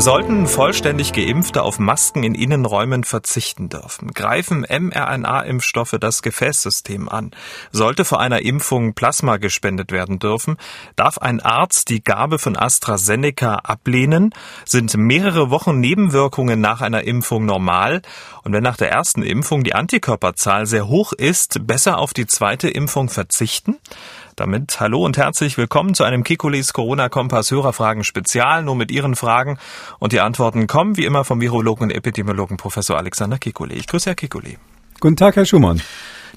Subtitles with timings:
[0.00, 4.12] Sollten vollständig Geimpfte auf Masken in Innenräumen verzichten dürfen?
[4.14, 7.32] Greifen mRNA-Impfstoffe das Gefäßsystem an?
[7.70, 10.56] Sollte vor einer Impfung Plasma gespendet werden dürfen?
[10.96, 14.32] Darf ein Arzt die Gabe von AstraZeneca ablehnen?
[14.64, 18.00] Sind mehrere Wochen Nebenwirkungen nach einer Impfung normal?
[18.42, 22.70] Und wenn nach der ersten Impfung die Antikörperzahl sehr hoch ist, besser auf die zweite
[22.70, 23.76] Impfung verzichten?
[24.40, 29.58] Damit hallo und herzlich willkommen zu einem Kikulis Corona-Kompass Hörerfragen Spezial, nur mit Ihren Fragen.
[29.98, 33.74] Und die Antworten kommen wie immer vom Virologen und Epidemiologen Professor Alexander Kikuli.
[33.74, 34.56] Ich grüße Herr Kikuli.
[34.98, 35.82] Guten Tag, Herr Schumann.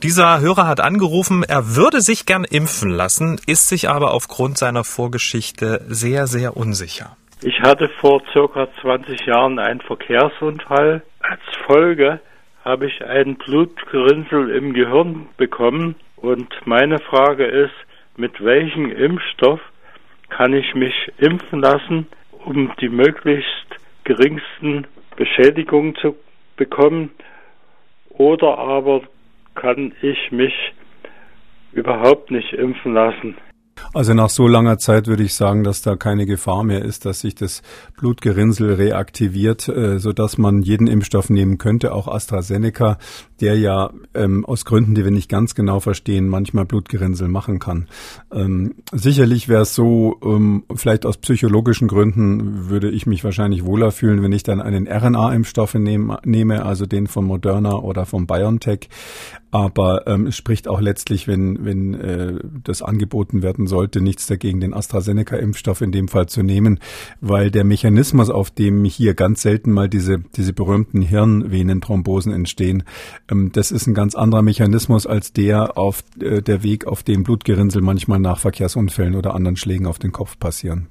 [0.04, 4.84] Dieser Hörer hat angerufen, er würde sich gern impfen lassen, ist sich aber aufgrund seiner
[4.84, 7.16] Vorgeschichte sehr, sehr unsicher.
[7.42, 11.04] Ich hatte vor circa 20 Jahren einen Verkehrsunfall.
[11.22, 12.20] Als Folge
[12.66, 17.72] habe ich ein Blutgerinnsel im Gehirn bekommen und meine Frage ist,
[18.18, 19.60] mit welchem Impfstoff
[20.30, 22.08] kann ich mich impfen lassen,
[22.46, 23.68] um die möglichst
[24.04, 26.16] geringsten Beschädigungen zu
[26.58, 27.12] bekommen?
[28.10, 29.02] Oder aber
[29.56, 30.54] kann ich mich
[31.72, 33.38] überhaupt nicht impfen lassen?
[33.94, 37.22] Also nach so langer Zeit würde ich sagen, dass da keine Gefahr mehr ist, dass
[37.22, 37.62] sich das
[37.98, 42.98] Blutgerinnsel reaktiviert, äh, so dass man jeden Impfstoff nehmen könnte, auch AstraZeneca,
[43.40, 47.88] der ja ähm, aus Gründen, die wir nicht ganz genau verstehen, manchmal Blutgerinnsel machen kann.
[48.32, 53.92] Ähm, sicherlich wäre es so, ähm, vielleicht aus psychologischen Gründen würde ich mich wahrscheinlich wohler
[53.92, 58.90] fühlen, wenn ich dann einen RNA-Impfstoff nehm, nehme, also den von Moderna oder von BioNTech.
[59.54, 64.60] Aber ähm, es spricht auch letztlich, wenn, wenn äh, das angeboten werden sollte, nichts dagegen,
[64.60, 66.80] den AstraZeneca-Impfstoff in dem Fall zu nehmen,
[67.22, 72.84] weil der Mechanismus, auf dem hier ganz selten mal diese, diese berühmten Hirnvenenthrombosen entstehen,
[73.30, 77.24] ähm, das ist ein ganz anderer Mechanismus als der auf äh, der Weg, auf dem
[77.24, 80.88] Blutgerinnsel manchmal nach Verkehrsunfällen oder anderen Schlägen auf den Kopf passieren.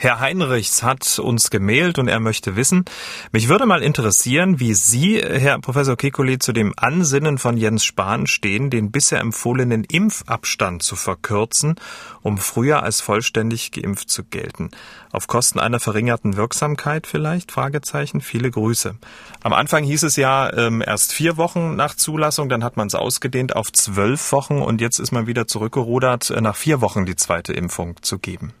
[0.00, 2.84] Herr Heinrichs hat uns gemailt und er möchte wissen,
[3.32, 8.28] mich würde mal interessieren, wie Sie, Herr Professor Kekulé, zu dem Ansinnen von Jens Spahn
[8.28, 11.74] stehen, den bisher empfohlenen Impfabstand zu verkürzen,
[12.22, 14.70] um früher als vollständig geimpft zu gelten.
[15.10, 17.50] Auf Kosten einer verringerten Wirksamkeit vielleicht?
[17.50, 18.20] Fragezeichen.
[18.20, 18.94] Viele Grüße.
[19.42, 22.94] Am Anfang hieß es ja ähm, erst vier Wochen nach Zulassung, dann hat man es
[22.94, 27.16] ausgedehnt auf zwölf Wochen und jetzt ist man wieder zurückgerudert, äh, nach vier Wochen die
[27.16, 28.52] zweite Impfung zu geben.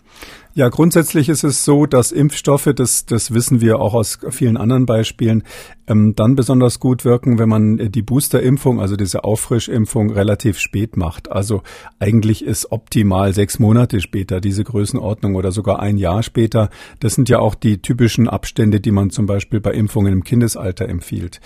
[0.54, 4.86] Ja, grundsätzlich ist es so, dass Impfstoffe, das, das wissen wir auch aus vielen anderen
[4.86, 5.44] Beispielen,
[5.88, 11.32] ähm, dann besonders gut wirken, wenn man die Boosterimpfung, also diese Auffrischimpfung, relativ spät macht.
[11.32, 11.62] Also
[11.98, 16.70] eigentlich ist optimal sechs Monate später diese Größenordnung oder sogar ein Jahr später.
[17.00, 20.88] Das sind ja auch die typischen Abstände, die man zum Beispiel bei Impfungen im Kindesalter
[20.88, 21.40] empfiehlt.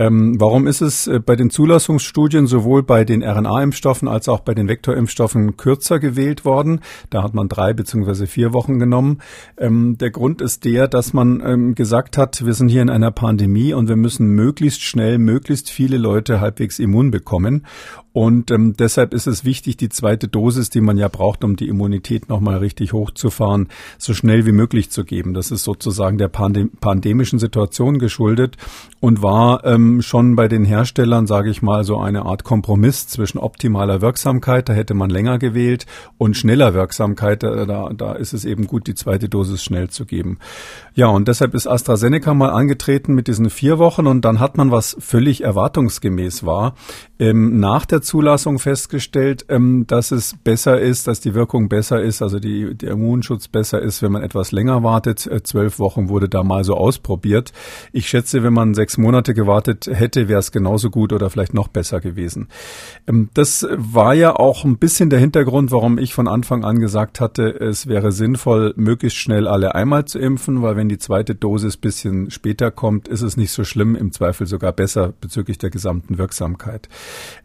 [0.00, 4.54] Ähm, warum ist es äh, bei den Zulassungsstudien sowohl bei den RNA-Impfstoffen als auch bei
[4.54, 6.80] den Vektorimpfstoffen kürzer gewählt worden?
[7.10, 9.18] Da hat man drei beziehungsweise vier Wochen genommen.
[9.58, 13.10] Ähm, der Grund ist der, dass man ähm, gesagt hat, wir sind hier in einer
[13.10, 17.64] Pandemie und wir müssen möglichst schnell möglichst viele Leute halbwegs immun bekommen.
[18.12, 21.68] Und ähm, deshalb ist es wichtig, die zweite Dosis, die man ja braucht, um die
[21.68, 23.68] Immunität nochmal richtig hochzufahren,
[23.98, 25.32] so schnell wie möglich zu geben.
[25.32, 28.56] Das ist sozusagen der Pandem pandemischen Situation geschuldet
[28.98, 33.38] und war ähm, schon bei den Herstellern, sage ich mal, so eine Art Kompromiss zwischen
[33.38, 35.86] optimaler Wirksamkeit, da hätte man länger gewählt,
[36.18, 40.04] und schneller Wirksamkeit, da, da, da ist es eben gut, die zweite Dosis schnell zu
[40.04, 40.38] geben.
[40.94, 44.70] Ja, und deshalb ist AstraZeneca mal angetreten mit diesen vier Wochen und dann hat man,
[44.70, 46.74] was völlig erwartungsgemäß war,
[47.18, 52.22] ähm, nach der Zulassung festgestellt, ähm, dass es besser ist, dass die Wirkung besser ist,
[52.22, 55.26] also die, der Immunschutz besser ist, wenn man etwas länger wartet.
[55.26, 57.52] Äh, zwölf Wochen wurde da mal so ausprobiert.
[57.92, 61.68] Ich schätze, wenn man sechs Monate gewartet hätte, wäre es genauso gut oder vielleicht noch
[61.68, 62.48] besser gewesen.
[63.06, 67.20] Ähm, das war ja auch ein bisschen der Hintergrund, warum ich von Anfang an gesagt
[67.20, 71.76] hatte, es wäre sinnvoll, möglichst schnell alle einmal zu impfen, weil wenn die zweite Dosis
[71.76, 76.18] bisschen später kommt, ist es nicht so schlimm, im Zweifel sogar besser bezüglich der gesamten
[76.18, 76.88] Wirksamkeit.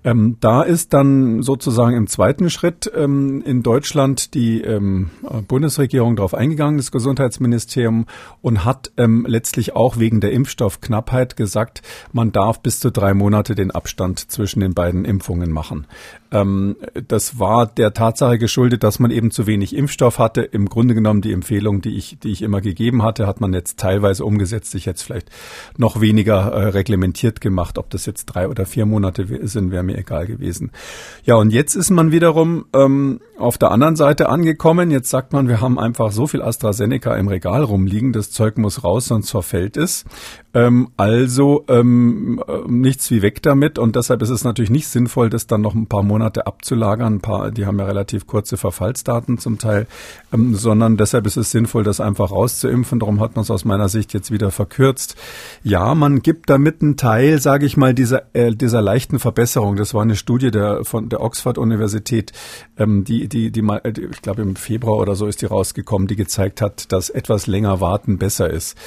[0.03, 5.09] Ähm, da ist dann sozusagen im zweiten Schritt ähm, in Deutschland die ähm,
[5.47, 8.05] Bundesregierung darauf eingegangen, das Gesundheitsministerium,
[8.41, 11.81] und hat ähm, letztlich auch wegen der Impfstoffknappheit gesagt,
[12.11, 15.87] man darf bis zu drei Monate den Abstand zwischen den beiden Impfungen machen.
[16.31, 16.75] Ähm,
[17.07, 20.41] das war der Tatsache geschuldet, dass man eben zu wenig Impfstoff hatte.
[20.41, 23.79] Im Grunde genommen die Empfehlung, die ich, die ich immer gegeben hatte, hat man jetzt
[23.79, 24.73] teilweise umgesetzt.
[24.75, 25.29] Ich hätte es vielleicht
[25.77, 27.77] noch weniger äh, reglementiert gemacht.
[27.77, 30.71] Ob das jetzt drei oder vier Monate sind, wäre mir egal gewesen.
[31.23, 34.91] Ja, und jetzt ist man wiederum ähm, auf der anderen Seite angekommen.
[34.91, 38.83] Jetzt sagt man, wir haben einfach so viel AstraZeneca im Regal rumliegen, das Zeug muss
[38.83, 40.05] raus, sonst verfällt es.
[40.53, 45.29] Ähm, also ähm, äh, nichts wie weg damit und deshalb ist es natürlich nicht sinnvoll,
[45.29, 47.15] das dann noch ein paar Monate abzulagern.
[47.15, 49.87] Ein paar, die haben ja relativ kurze Verfallsdaten zum Teil,
[50.33, 52.99] ähm, sondern deshalb ist es sinnvoll, das einfach rauszuimpfen.
[52.99, 55.15] Darum hat man es aus meiner Sicht jetzt wieder verkürzt.
[55.63, 59.75] Ja, man gibt damit einen Teil, sage ich mal, dieser äh, dieser leichten Verbesserung.
[59.75, 62.31] Das war eine Studie der von der Oxford Universität,
[62.77, 66.15] ähm, die die die mal, ich glaube im Februar oder so ist die rausgekommen, die
[66.15, 68.77] gezeigt hat, dass etwas länger warten besser ist.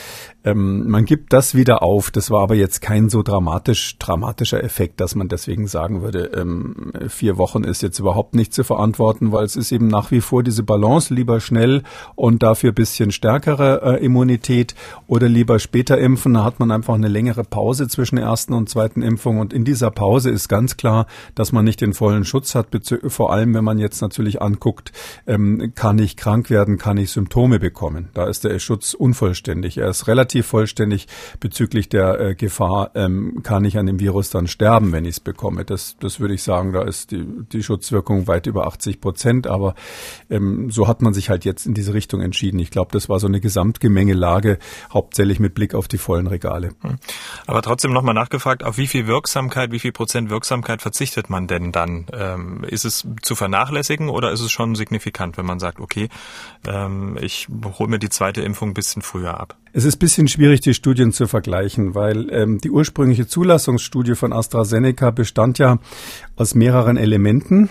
[0.48, 2.10] Ähm, man gibt das wieder auf.
[2.10, 6.92] Das war aber jetzt kein so dramatisch dramatischer Effekt, dass man deswegen sagen würde, ähm,
[7.08, 10.42] vier Wochen ist jetzt überhaupt nicht zu verantworten, weil es ist eben nach wie vor
[10.42, 11.82] diese Balance, lieber schnell
[12.14, 14.74] und dafür bisschen stärkere äh, Immunität
[15.06, 16.34] oder lieber später impfen.
[16.34, 19.64] Da hat man einfach eine längere Pause zwischen der ersten und zweiten Impfung und in
[19.64, 22.68] dieser Pause ist ganz klar, dass man nicht den vollen Schutz hat,
[23.08, 24.92] vor allem wenn man jetzt natürlich anguckt,
[25.26, 28.08] ähm, kann ich krank werden, kann ich Symptome bekommen.
[28.14, 29.76] Da ist der Schutz unvollständig.
[29.78, 31.06] Er ist relativ relativ vollständig
[31.40, 35.20] bezüglich der äh, Gefahr, ähm, kann ich an dem Virus dann sterben, wenn ich es
[35.20, 35.64] bekomme.
[35.64, 39.46] Das, das würde ich sagen, da ist die, die Schutzwirkung weit über 80 Prozent.
[39.46, 39.74] Aber
[40.30, 42.58] ähm, so hat man sich halt jetzt in diese Richtung entschieden.
[42.60, 44.58] Ich glaube, das war so eine Gesamtgemengelage,
[44.92, 46.70] hauptsächlich mit Blick auf die vollen Regale.
[46.82, 46.96] Hm.
[47.46, 51.72] Aber trotzdem nochmal nachgefragt, auf wie viel Wirksamkeit, wie viel Prozent Wirksamkeit verzichtet man denn
[51.72, 52.06] dann?
[52.12, 56.08] Ähm, ist es zu vernachlässigen oder ist es schon signifikant, wenn man sagt, okay,
[56.66, 57.48] ähm, ich
[57.78, 59.56] hole mir die zweite Impfung ein bisschen früher ab?
[59.72, 65.10] Es ist bisschen schwierig, die Studien zu vergleichen, weil ähm, die ursprüngliche Zulassungsstudie von AstraZeneca
[65.10, 65.78] bestand ja
[66.38, 67.68] aus mehreren Elementen,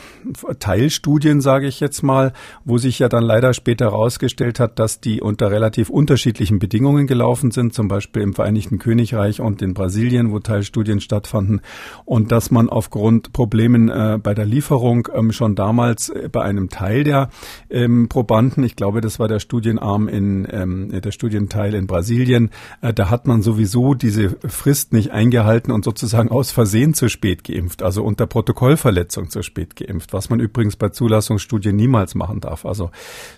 [0.59, 2.33] Teilstudien sage ich jetzt mal,
[2.65, 7.51] wo sich ja dann leider später herausgestellt hat, dass die unter relativ unterschiedlichen Bedingungen gelaufen
[7.51, 11.61] sind, zum Beispiel im Vereinigten Königreich und in Brasilien, wo Teilstudien stattfanden
[12.03, 16.69] und dass man aufgrund Problemen äh, bei der Lieferung ähm, schon damals äh, bei einem
[16.69, 17.29] Teil der
[17.69, 22.49] ähm, Probanden, ich glaube, das war der Studienarm in ähm, der Studienteil in Brasilien,
[22.81, 27.45] äh, da hat man sowieso diese Frist nicht eingehalten und sozusagen aus Versehen zu spät
[27.45, 32.39] geimpft, also unter Protokoll Protokollverletzung zu spät geimpft, was man übrigens bei Zulassungsstudien niemals machen
[32.39, 32.65] darf.
[32.65, 32.89] Also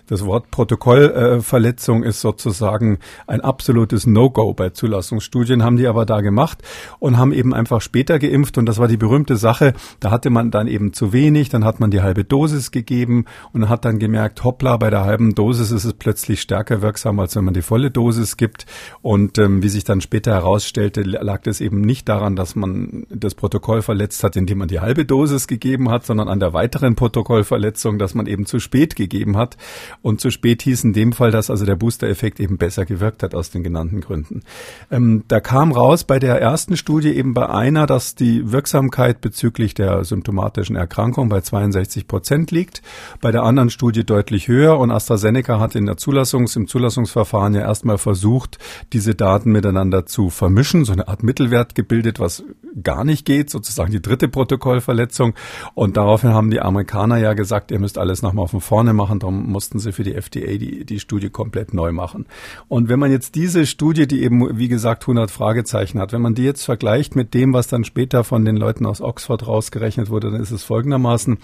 [0.06, 6.62] das Wort Protokollverletzung ist sozusagen ein absolutes No-Go bei Zulassungsstudien, haben die aber da gemacht
[7.00, 9.74] und haben eben einfach später geimpft und das war die berühmte Sache.
[10.00, 13.68] Da hatte man dann eben zu wenig, dann hat man die halbe Dosis gegeben und
[13.68, 17.44] hat dann gemerkt, hoppla, bei der halben Dosis ist es plötzlich stärker wirksam, als wenn
[17.44, 18.64] man die volle Dosis gibt.
[19.02, 23.34] Und ähm, wie sich dann später herausstellte, lag das eben nicht daran, dass man das
[23.34, 27.98] Protokoll verletzt hat, indem man die halbe Dosis gegeben hat, sondern an der weiteren Protokollverletzung,
[27.98, 29.56] dass man eben zu spät gegeben hat.
[30.02, 33.34] Und zu spät hieß in dem Fall, dass also der Booster-Effekt eben besser gewirkt hat
[33.34, 34.42] aus den genannten Gründen.
[34.90, 39.74] Ähm, da kam raus bei der ersten Studie eben bei einer, dass die Wirksamkeit bezüglich
[39.74, 42.82] der symptomatischen Erkrankung bei 62 Prozent liegt.
[43.20, 47.62] Bei der anderen Studie deutlich höher und AstraZeneca hat in der Zulassungs, im Zulassungsverfahren ja
[47.62, 48.58] erstmal versucht,
[48.92, 52.44] diese Daten miteinander zu vermischen, so eine Art Mittelwert gebildet, was
[52.82, 55.34] gar nicht geht, sozusagen die dritte Protokollverletzung Verletzung.
[55.74, 59.18] Und daraufhin haben die Amerikaner ja gesagt, ihr müsst alles nochmal von vorne machen.
[59.18, 62.26] Darum mussten sie für die FDA die, die Studie komplett neu machen.
[62.68, 66.34] Und wenn man jetzt diese Studie, die eben, wie gesagt, 100 Fragezeichen hat, wenn man
[66.34, 70.30] die jetzt vergleicht mit dem, was dann später von den Leuten aus Oxford rausgerechnet wurde,
[70.30, 71.38] dann ist es folgendermaßen.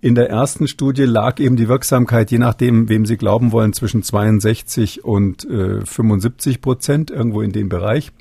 [0.00, 4.02] In der ersten Studie lag eben die Wirksamkeit, je nachdem, wem Sie glauben wollen, zwischen
[4.02, 8.12] 62 und äh, 75 Prozent, irgendwo in dem Bereich.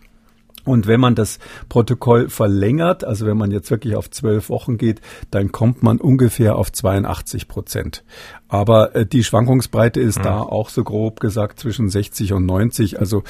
[0.68, 5.02] Und wenn man das Protokoll verlängert, also wenn man jetzt wirklich auf zwölf Wochen geht,
[5.32, 8.04] dann kommt man ungefähr auf 82 Prozent.
[8.50, 10.24] Aber äh, die Schwankungsbreite ist mhm.
[10.24, 13.00] da auch so grob gesagt zwischen 60 und 90.
[13.00, 13.24] Also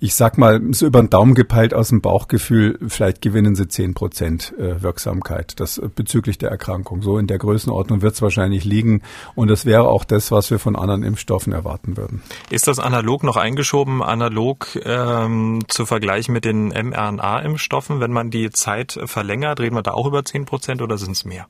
[0.00, 3.94] ich sag mal, so über den Daumen gepeilt aus dem Bauchgefühl, vielleicht gewinnen sie 10
[3.94, 5.60] Prozent äh, Wirksamkeit.
[5.60, 7.02] Das äh, bezüglich der Erkrankung.
[7.02, 9.02] So in der Größenordnung wird es wahrscheinlich liegen.
[9.34, 12.22] Und das wäre auch das, was wir von anderen Impfstoffen erwarten würden.
[12.50, 18.00] Ist das analog noch eingeschoben, analog ähm, zu vergleichen mit den mRNA-Impfstoffen?
[18.00, 21.24] Wenn man die Zeit verlängert, reden wir da auch über 10 Prozent oder sind es
[21.24, 21.46] mehr?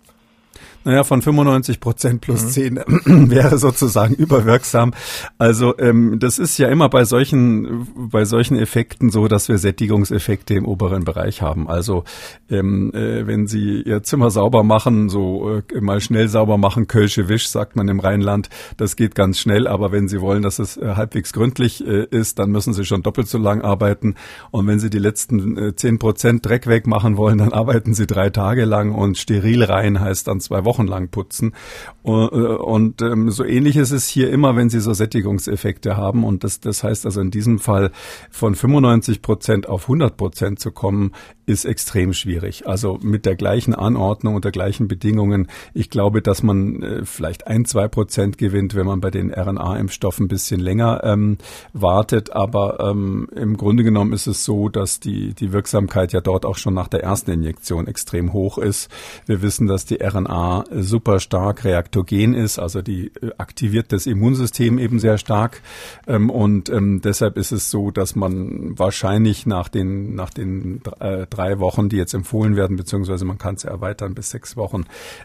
[0.85, 2.49] Naja, von 95 Prozent plus mhm.
[2.49, 2.77] 10
[3.31, 4.93] wäre sozusagen überwirksam.
[5.39, 10.55] Also ähm, das ist ja immer bei solchen, bei solchen Effekten so, dass wir Sättigungseffekte
[10.55, 11.69] im oberen Bereich haben.
[11.69, 12.05] Also
[12.51, 17.29] ähm, äh, wenn Sie Ihr Zimmer sauber machen, so äh, mal schnell sauber machen, Kölsche
[17.29, 19.69] Wisch, sagt man im Rheinland, das geht ganz schnell.
[19.69, 23.03] Aber wenn Sie wollen, dass es äh, halbwegs gründlich äh, ist, dann müssen Sie schon
[23.03, 24.17] doppelt so lang arbeiten.
[24.51, 28.31] Und wenn Sie die letzten äh, 10 Prozent Dreck wegmachen wollen, dann arbeiten Sie drei
[28.31, 31.55] Tage lang und steril rein heißt dann zwei Wochen Wochen lang putzen.
[32.03, 36.25] Und, und ähm, so ähnlich ist es hier immer, wenn Sie so Sättigungseffekte haben.
[36.25, 37.91] Und das, das heißt also in diesem Fall
[38.31, 41.13] von 95 Prozent auf 100 Prozent zu kommen,
[41.45, 42.67] ist extrem schwierig.
[42.67, 45.49] Also mit der gleichen Anordnung und der gleichen Bedingungen.
[45.75, 50.25] Ich glaube, dass man äh, vielleicht ein, zwei Prozent gewinnt, wenn man bei den RNA-Impfstoffen
[50.25, 51.37] ein bisschen länger ähm,
[51.75, 52.33] wartet.
[52.33, 56.57] Aber ähm, im Grunde genommen ist es so, dass die, die Wirksamkeit ja dort auch
[56.57, 58.91] schon nach der ersten Injektion extrem hoch ist.
[59.27, 64.79] Wir wissen, dass die RNA super stark reaktogen ist, also die äh, aktiviert das Immunsystem
[64.79, 65.63] eben sehr stark.
[66.07, 71.27] Ähm, und ähm, deshalb ist es so, dass man wahrscheinlich nach den, nach den äh,
[71.29, 74.85] drei Wochen, die jetzt empfohlen werden, beziehungsweise man kann es erweitern bis sechs Wochen.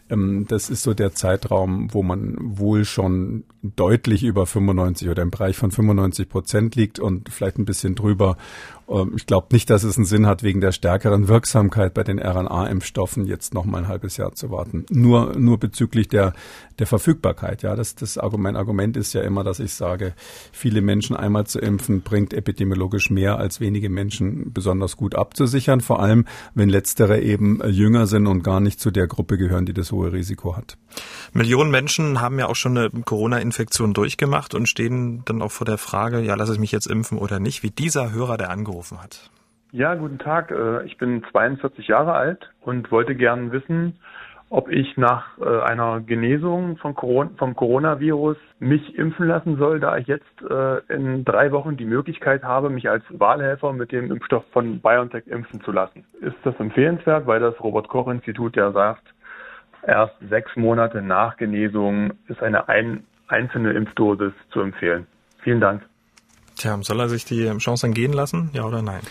[0.09, 5.31] Ähm, das ist so der Zeitraum, wo man wohl schon deutlich über 95 oder im
[5.31, 8.37] Bereich von 95 Prozent liegt und vielleicht ein bisschen drüber.
[8.89, 12.19] Ähm, ich glaube nicht, dass es einen Sinn hat, wegen der stärkeren Wirksamkeit bei den
[12.19, 14.85] RNA-Impfstoffen jetzt noch mal ein halbes Jahr zu warten.
[14.89, 16.33] Nur, nur bezüglich der,
[16.79, 17.63] der Verfügbarkeit.
[17.63, 20.13] Ja, das, das Argument, Argument ist ja immer, dass ich sage,
[20.51, 25.81] viele Menschen einmal zu impfen bringt epidemiologisch mehr als wenige Menschen besonders gut abzusichern.
[25.81, 29.73] Vor allem, wenn letztere eben jünger sind und gar nicht zu der Gruppe gehören, die
[29.73, 30.77] das hohe Risiko hat.
[31.33, 35.77] Millionen Menschen haben ja auch schon eine Corona-Infektion durchgemacht und stehen dann auch vor der
[35.77, 39.29] Frage, ja, lasse ich mich jetzt impfen oder nicht, wie dieser Hörer, der angerufen hat.
[39.71, 40.51] Ja, guten Tag.
[40.51, 43.99] Äh, ich bin 42 Jahre alt und wollte gern wissen,
[44.49, 50.07] ob ich nach äh, einer Genesung Corona, vom Coronavirus mich impfen lassen soll, da ich
[50.07, 54.79] jetzt äh, in drei Wochen die Möglichkeit habe, mich als Wahlhelfer mit dem Impfstoff von
[54.79, 56.05] BioNTech impfen zu lassen.
[56.21, 59.03] Ist das empfehlenswert, weil das Robert Koch Institut ja sagt,
[59.85, 65.07] erst sechs Monate nach Genesung ist eine ein, einzelne Impfdosis zu empfehlen.
[65.43, 65.81] Vielen Dank.
[66.57, 68.49] Tja, soll er sich die Chance gehen lassen?
[68.53, 69.01] Ja oder nein?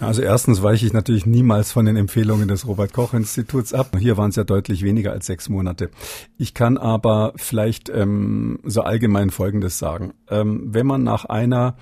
[0.00, 3.96] Also erstens weiche ich natürlich niemals von den Empfehlungen des Robert Koch Instituts ab.
[3.98, 5.90] Hier waren es ja deutlich weniger als sechs Monate.
[6.36, 10.14] Ich kann aber vielleicht ähm, so allgemein Folgendes sagen.
[10.28, 11.76] Ähm, wenn man nach einer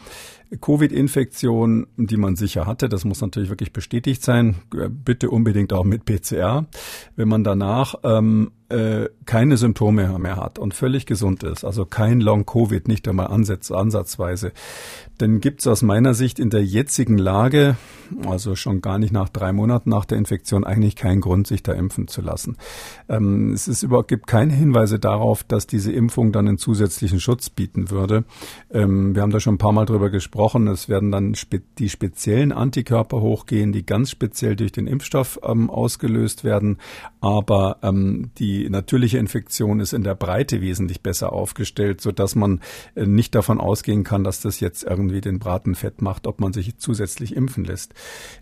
[0.61, 4.56] Covid-Infektion, die man sicher hatte, das muss natürlich wirklich bestätigt sein,
[4.88, 6.66] bitte unbedingt auch mit PCR.
[7.16, 12.20] Wenn man danach ähm, äh, keine Symptome mehr hat und völlig gesund ist, also kein
[12.20, 14.52] Long-Covid, nicht einmal ansatz, ansatzweise,
[15.18, 17.76] dann gibt es aus meiner Sicht in der jetzigen Lage,
[18.26, 21.73] also schon gar nicht nach drei Monaten nach der Infektion, eigentlich keinen Grund, sich da
[21.73, 22.56] impfen zu lassen.
[23.08, 27.50] Ähm, es ist überhaupt gibt keine Hinweise darauf, dass diese Impfung dann einen zusätzlichen Schutz
[27.50, 28.25] bieten würde.
[28.70, 30.68] Ähm, wir haben da schon ein paar Mal drüber gesprochen.
[30.68, 35.70] Es werden dann spe die speziellen Antikörper hochgehen, die ganz speziell durch den Impfstoff ähm,
[35.70, 36.78] ausgelöst werden.
[37.20, 42.60] Aber ähm, die natürliche Infektion ist in der Breite wesentlich besser aufgestellt, so dass man
[42.94, 46.52] äh, nicht davon ausgehen kann, dass das jetzt irgendwie den Braten fett macht, ob man
[46.52, 47.92] sich zusätzlich impfen lässt.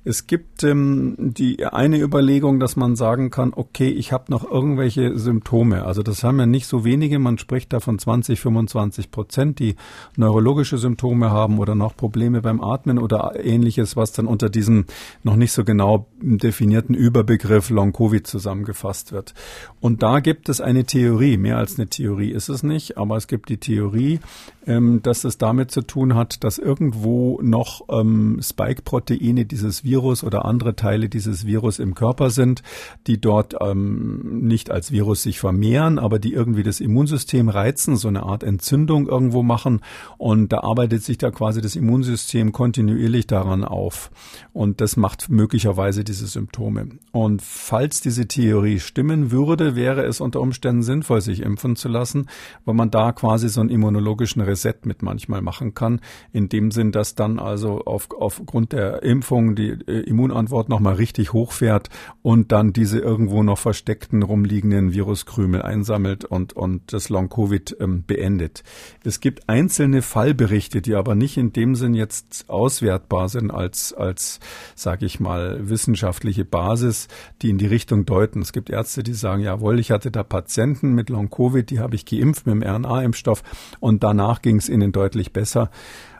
[0.04, 5.18] Es gibt ähm, die eine Überlegung, dass man sagen kann, okay, ich habe noch irgendwelche
[5.18, 5.84] Symptome.
[5.84, 7.18] Also das haben ja nicht so wenige.
[7.18, 9.76] Man spricht da von 20, 25 Prozent, die
[10.16, 14.84] neurologische Symptome haben oder noch Probleme beim Atmen oder ähnliches, was dann unter diesem
[15.22, 19.34] noch nicht so genau definierten Überbegriff Long-Covid zusammengefasst wird.
[19.80, 23.26] Und da gibt es eine Theorie, mehr als eine Theorie ist es nicht, aber es
[23.26, 24.20] gibt die Theorie,
[24.66, 30.44] ähm, dass es damit zu tun hat, dass irgendwo noch ähm, Spike-Proteine dieses Virus oder
[30.44, 32.62] andere Teile dieses Virus im Körper sind,
[33.06, 38.08] die dort ähm, nicht als Virus sich vermehren, aber die irgendwie das Immunsystem reizen, so
[38.08, 39.80] eine Art Entzündung irgendwo machen.
[40.18, 44.10] Und da arbeitet sich da quasi das Immunsystem kontinuierlich daran auf.
[44.52, 46.88] Und das macht möglicherweise diese Symptome.
[47.10, 52.26] Und falls diese Theorie stimmen würde, wäre es unter Umständen sinnvoll, sich impfen zu lassen,
[52.64, 56.00] weil man da quasi so einen immunologischen Reset mit manchmal machen kann.
[56.32, 61.32] In dem Sinn, dass dann also auf, aufgrund der Impfung die äh, Immunantwort nochmal richtig
[61.32, 61.88] hochfährt
[62.22, 68.64] und dann diese irgendwo noch versteckten rumliegenden Viruskrümel einsammelt und, und das Long-Covid ähm, beendet.
[69.04, 74.40] Es gibt einzelne Fallberichte, die aber nicht in dem Sinn jetzt auswertbar sind als, als
[74.74, 77.08] sage ich mal, wissenschaftliche Basis,
[77.42, 78.40] die in die Richtung deuten.
[78.40, 82.06] Es gibt Ärzte, die sagen, jawohl, ich hatte da Patienten mit Long-Covid, die habe ich
[82.06, 83.42] geimpft mit dem RNA-Impfstoff
[83.80, 85.70] und danach ging es ihnen deutlich besser.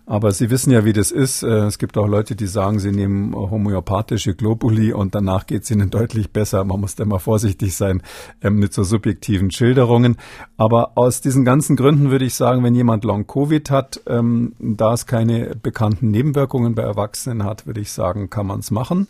[0.07, 1.43] Aber Sie wissen ja, wie das ist.
[1.43, 5.71] Äh, es gibt auch Leute, die sagen, sie nehmen homöopathische Globuli und danach geht es
[5.71, 6.63] ihnen deutlich besser.
[6.65, 8.03] Man muss da immer vorsichtig sein
[8.43, 10.19] ähm, mit so subjektiven Schilderungen.
[10.59, 15.07] Aber aus diesen ganzen Gründen würde ich sagen, wenn jemand Long-Covid hat, ähm, da es
[15.07, 19.09] keine bekannten Nebenwirkungen bei Erwachsenen hat, würde ich sagen, kann man es machen.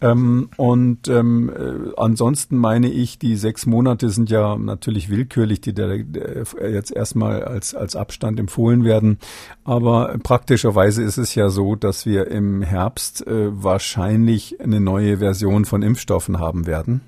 [0.00, 5.72] Ähm, und ähm, äh, ansonsten meine ich, die sechs Monate sind ja natürlich willkürlich, die
[5.72, 9.18] da jetzt erstmal als, als Abstand empfohlen werden.
[9.64, 15.64] Aber praktischerweise ist es ja so, dass wir im Herbst äh, wahrscheinlich eine neue Version
[15.64, 17.00] von Impfstoffen haben werden.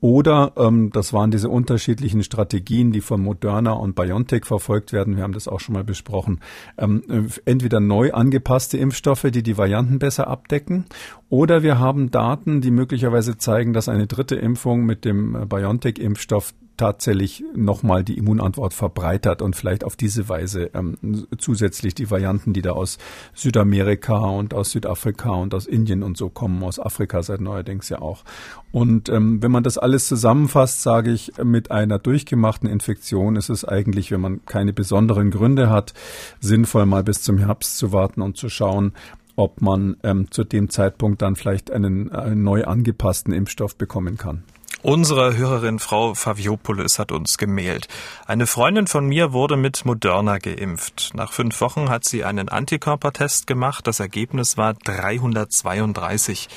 [0.00, 5.16] Oder ähm, das waren diese unterschiedlichen Strategien, die von Moderna und BioNTech verfolgt werden.
[5.16, 6.40] Wir haben das auch schon mal besprochen.
[6.76, 7.02] Ähm,
[7.44, 10.84] entweder neu angepasste Impfstoffe, die die Varianten besser abdecken,
[11.30, 16.54] oder wir haben Daten, die möglicherweise zeigen, dass eine dritte Impfung mit dem äh, BioNTech-Impfstoff
[16.78, 22.62] tatsächlich nochmal die Immunantwort verbreitert und vielleicht auf diese Weise ähm, zusätzlich die Varianten, die
[22.62, 22.96] da aus
[23.34, 28.00] Südamerika und aus Südafrika und aus Indien und so kommen, aus Afrika seit neuerdings ja
[28.00, 28.24] auch.
[28.72, 33.64] Und ähm, wenn man das alles zusammenfasst, sage ich, mit einer durchgemachten Infektion ist es
[33.64, 35.92] eigentlich, wenn man keine besonderen Gründe hat,
[36.40, 38.92] sinnvoll mal bis zum Herbst zu warten und zu schauen,
[39.36, 44.42] ob man ähm, zu dem Zeitpunkt dann vielleicht einen, einen neu angepassten Impfstoff bekommen kann.
[44.82, 47.88] Unsere Hörerin Frau Faviopoulos hat uns gemailt.
[48.26, 51.10] Eine Freundin von mir wurde mit Moderna geimpft.
[51.14, 53.88] Nach fünf Wochen hat sie einen Antikörpertest gemacht.
[53.88, 56.48] Das Ergebnis war 332.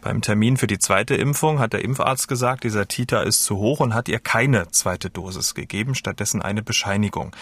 [0.00, 3.80] Beim Termin für die zweite Impfung hat der Impfarzt gesagt, dieser Titer ist zu hoch
[3.80, 7.36] und hat ihr keine zweite Dosis gegeben, stattdessen eine Bescheinigung.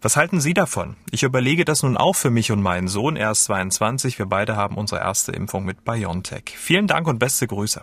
[0.00, 0.96] Was halten Sie davon?
[1.10, 3.16] Ich überlege das nun auch für mich und meinen Sohn.
[3.16, 4.18] Er ist 22.
[4.18, 6.54] Wir beide haben unsere erste Impfung mit BioNTech.
[6.56, 7.82] Vielen Dank und beste Grüße.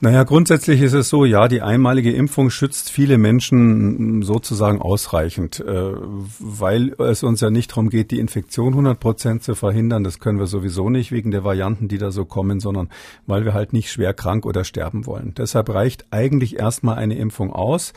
[0.00, 5.92] Naja, grundsätzlich ist es so, ja, die einmalige Impfung schützt viele Menschen sozusagen ausreichend, äh,
[6.38, 10.04] weil es uns ja nicht darum geht, die Infektion 100 Prozent zu verhindern.
[10.04, 12.90] Das können wir sowieso nicht wegen der Varianten, die da so kommen, sondern
[13.26, 15.32] weil wir halt nicht schwer krank oder sterben wollen.
[15.38, 17.92] Deshalb reicht eigentlich erstmal eine Impfung aus.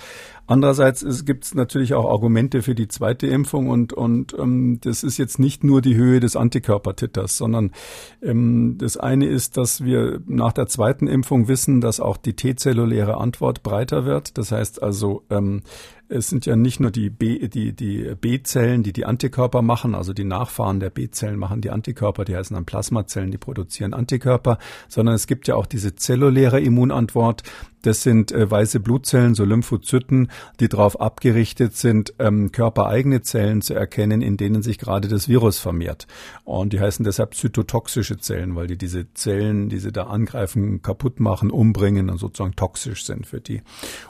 [0.47, 5.17] Andererseits gibt es natürlich auch Argumente für die zweite Impfung und, und ähm, das ist
[5.17, 7.71] jetzt nicht nur die Höhe des Antikörpertitters, sondern
[8.21, 13.17] ähm, das eine ist, dass wir nach der zweiten Impfung wissen, dass auch die T-zelluläre
[13.17, 14.37] Antwort breiter wird.
[14.37, 15.63] Das heißt also, ähm,
[16.09, 20.13] es sind ja nicht nur die B, die, die B-Zellen, die die Antikörper machen, also
[20.13, 25.15] die Nachfahren der B-Zellen machen die Antikörper, die heißen dann Plasmazellen, die produzieren Antikörper, sondern
[25.15, 27.43] es gibt ja auch diese zelluläre Immunantwort.
[27.83, 33.75] Das sind äh, weiße Blutzellen, so Lymphozyten, die darauf abgerichtet sind, ähm, körpereigene Zellen zu
[33.75, 36.07] erkennen, in denen sich gerade das Virus vermehrt.
[36.43, 41.19] Und die heißen deshalb zytotoxische Zellen, weil die diese Zellen, die sie da angreifen, kaputt
[41.19, 43.61] machen, umbringen und sozusagen toxisch sind für die.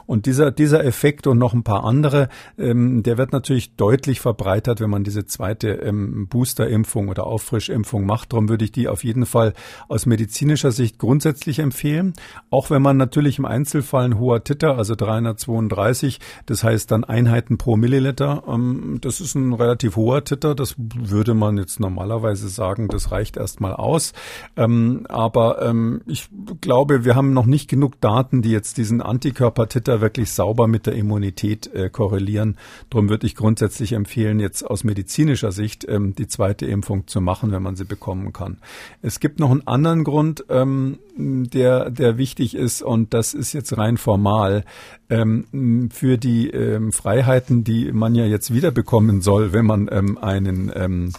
[0.06, 2.28] Und dieser, dieser Effekt und noch ein paar andere,
[2.58, 8.32] ähm, der wird natürlich deutlich verbreitert, wenn man diese zweite ähm, Boosterimpfung oder Auffrischimpfung macht.
[8.32, 9.54] Darum würde ich die auf jeden Fall
[9.88, 12.12] aus medizinischer Sicht grundsätzlich empfehlen.
[12.50, 17.58] Auch wenn man natürlich im Einzelfall ein hoher Titer, also 332, das heißt dann Einheiten
[17.58, 20.54] pro Milliliter, ähm, das ist ein relativ hoher Titer.
[20.54, 24.12] Das würde man jetzt normalerweise sagen, das reicht erstmal aus.
[24.56, 26.28] Ähm, aber ähm, ich
[26.60, 30.94] glaube, wir haben noch nicht genug Daten, die jetzt diesen Antikörpertitter wirklich sauber mit der
[30.94, 32.56] Immunität äh, korrelieren.
[32.90, 37.52] Darum würde ich grundsätzlich empfehlen, jetzt aus medizinischer Sicht ähm, die zweite Impfung zu machen,
[37.52, 38.58] wenn man sie bekommen kann.
[39.02, 43.76] Es gibt noch einen anderen Grund, ähm, der, der wichtig ist und das ist jetzt
[43.76, 44.64] rein formal
[45.10, 50.70] ähm, für die ähm, Freiheiten, die man ja jetzt wiederbekommen soll, wenn man ähm, einen,
[50.74, 51.12] ähm,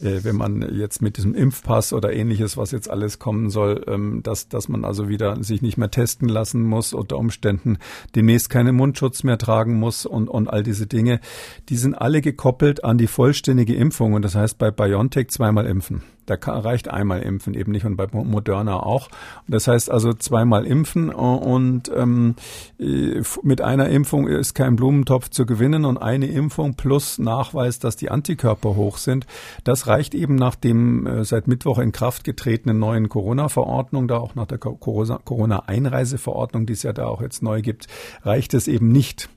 [0.00, 4.22] äh, wenn man jetzt mit diesem Impfpass oder ähnliches, was jetzt alles kommen soll, ähm,
[4.22, 7.78] dass, dass man also wieder sich nicht mehr testen lassen muss, unter Umständen
[8.14, 11.20] demnächst keinen Mundschutz mehr tragen muss und, und all diese Dinge,
[11.68, 16.02] die sind alle gekoppelt an die vollständige Impfung und das heißt bei BioNTech zweimal impfen.
[16.26, 19.08] Da reicht einmal impfen eben nicht und bei Moderna auch.
[19.46, 22.34] Das heißt also zweimal impfen und ähm,
[22.78, 27.96] äh, mit einer Impfung ist kein Blumentopf zu gewinnen und eine Impfung plus Nachweis, dass
[27.96, 29.26] die Antikörper hoch sind.
[29.64, 34.34] Das reicht eben nach dem äh, seit Mittwoch in Kraft getretenen neuen Corona-Verordnung, da auch
[34.34, 37.86] nach der Corona-Einreiseverordnung, die es ja da auch jetzt neu gibt,
[38.22, 39.28] reicht es eben nicht.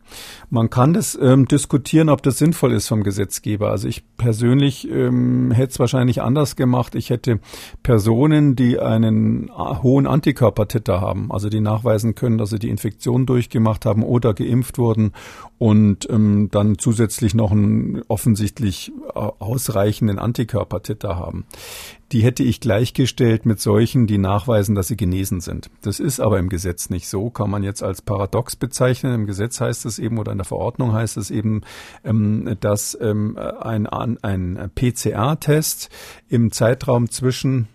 [0.49, 3.69] Man kann das ähm, diskutieren, ob das sinnvoll ist vom Gesetzgeber.
[3.71, 6.95] Also ich persönlich ähm, hätte es wahrscheinlich anders gemacht.
[6.95, 7.39] Ich hätte
[7.83, 13.85] Personen, die einen hohen Antikörpertitter haben, also die nachweisen können, dass sie die Infektion durchgemacht
[13.85, 15.13] haben oder geimpft wurden
[15.57, 21.45] und ähm, dann zusätzlich noch einen offensichtlich äh, ausreichenden Antikörpertitter haben
[22.11, 25.69] die hätte ich gleichgestellt mit solchen, die nachweisen, dass sie genesen sind.
[25.81, 29.13] Das ist aber im Gesetz nicht so, kann man jetzt als paradox bezeichnen.
[29.13, 31.61] Im Gesetz heißt es eben oder in der Verordnung heißt es eben,
[32.03, 35.89] ähm, dass ähm, ein, ein PCR-Test
[36.29, 37.67] im Zeitraum zwischen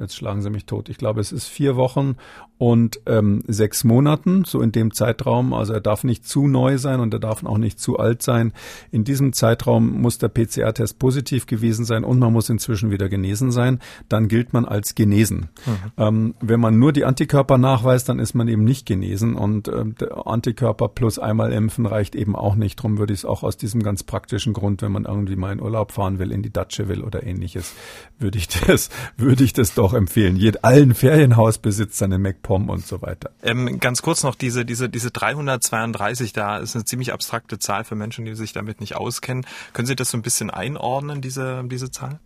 [0.00, 0.88] jetzt schlagen Sie mich tot.
[0.88, 2.16] Ich glaube, es ist vier Wochen
[2.58, 5.52] und ähm, sechs Monaten, so in dem Zeitraum.
[5.52, 8.52] Also er darf nicht zu neu sein und er darf auch nicht zu alt sein.
[8.90, 13.52] In diesem Zeitraum muss der PCR-Test positiv gewesen sein und man muss inzwischen wieder genesen
[13.52, 13.78] sein.
[14.08, 15.48] dann gilt man als genesen.
[15.66, 15.92] Mhm.
[15.96, 19.84] Ähm, wenn man nur die Antikörper nachweist, dann ist man eben nicht genesen und äh,
[20.24, 22.78] Antikörper plus einmal impfen reicht eben auch nicht.
[22.78, 25.62] Darum würde ich es auch aus diesem ganz praktischen Grund, wenn man irgendwie mal in
[25.62, 27.74] Urlaub fahren will, in die Datsche will oder ähnliches,
[28.18, 30.36] würde ich das, würde ich das doch empfehlen.
[30.36, 33.30] Jed, allen Ferienhausbesitzern in MacPom und so weiter.
[33.42, 37.94] Ähm, ganz kurz noch diese, diese, diese 332 da ist eine ziemlich abstrakte Zahl für
[37.94, 39.46] Menschen, die sich damit nicht auskennen.
[39.72, 42.20] Können Sie das so ein bisschen einordnen, diese, diese Zahl?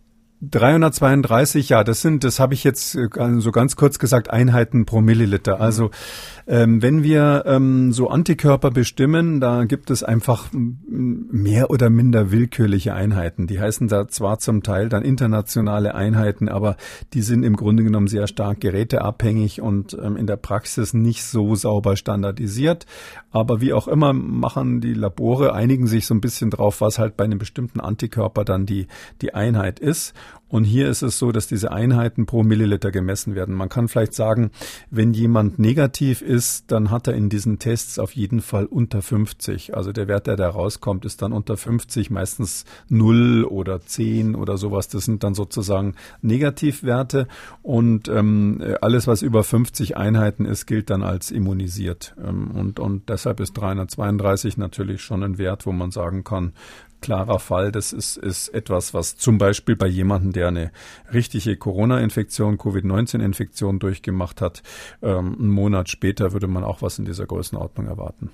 [0.49, 5.01] 332, ja, das sind, das habe ich jetzt äh, so ganz kurz gesagt, Einheiten pro
[5.01, 5.61] Milliliter.
[5.61, 5.91] Also
[6.45, 12.93] ähm, wenn wir ähm, so Antikörper bestimmen, da gibt es einfach mehr oder minder willkürliche
[12.93, 13.47] Einheiten.
[13.47, 16.75] Die heißen da zwar zum Teil dann internationale Einheiten, aber
[17.13, 21.55] die sind im Grunde genommen sehr stark geräteabhängig und ähm, in der Praxis nicht so
[21.55, 22.85] sauber standardisiert.
[23.31, 27.15] Aber wie auch immer machen die Labore, einigen sich so ein bisschen drauf, was halt
[27.15, 28.87] bei einem bestimmten Antikörper dann die,
[29.21, 30.13] die Einheit ist.
[30.53, 33.55] Und hier ist es so, dass diese Einheiten pro Milliliter gemessen werden.
[33.55, 34.51] Man kann vielleicht sagen,
[34.91, 39.75] wenn jemand negativ ist, dann hat er in diesen Tests auf jeden Fall unter 50.
[39.75, 44.57] Also der Wert, der da rauskommt, ist dann unter 50, meistens 0 oder 10 oder
[44.57, 44.89] sowas.
[44.89, 47.27] Das sind dann sozusagen Negativwerte.
[47.63, 52.15] Und ähm, alles, was über 50 Einheiten ist, gilt dann als immunisiert.
[52.23, 56.53] Ähm, und, und deshalb ist 332 natürlich schon ein Wert, wo man sagen kann,
[57.03, 57.71] klarer Fall.
[57.71, 60.71] Das ist, ist etwas, was zum Beispiel bei jemandem, der eine
[61.13, 64.63] richtige Corona-Infektion, Covid-19-Infektion durchgemacht hat,
[65.01, 68.31] ähm, einen Monat später würde man auch was in dieser Größenordnung erwarten.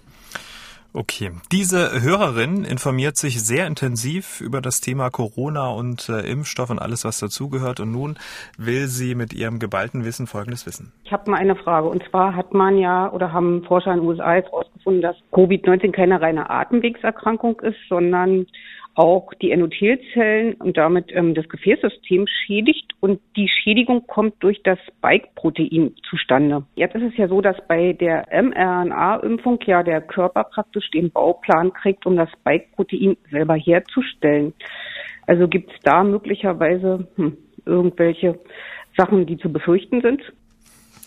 [0.94, 1.32] Okay.
[1.52, 7.06] Diese Hörerin informiert sich sehr intensiv über das Thema Corona und äh, Impfstoff und alles,
[7.06, 7.80] was dazugehört.
[7.80, 8.18] Und nun
[8.58, 10.92] will sie mit ihrem geballten Wissen Folgendes wissen.
[11.04, 11.88] Ich habe mal eine Frage.
[11.88, 15.92] Und zwar hat man ja oder haben Forscher in den USA jetzt herausgefunden, dass Covid-19
[15.92, 18.48] keine reine Atemwegserkrankung ist, sondern
[18.96, 24.78] auch die Endothelzellen und damit ähm, das Gefäßsystem schädigt und die Schädigung kommt durch das
[24.88, 26.64] Spike-Protein zustande.
[26.76, 31.72] Jetzt ist es ja so, dass bei der mRNA-Impfung ja der Körper praktisch den Bauplan
[31.74, 34.54] kriegt, um das Spike-Protein selber herzustellen.
[35.28, 38.40] Also gibt es da möglicherweise hm, irgendwelche
[38.98, 40.22] Sachen, die zu befürchten sind?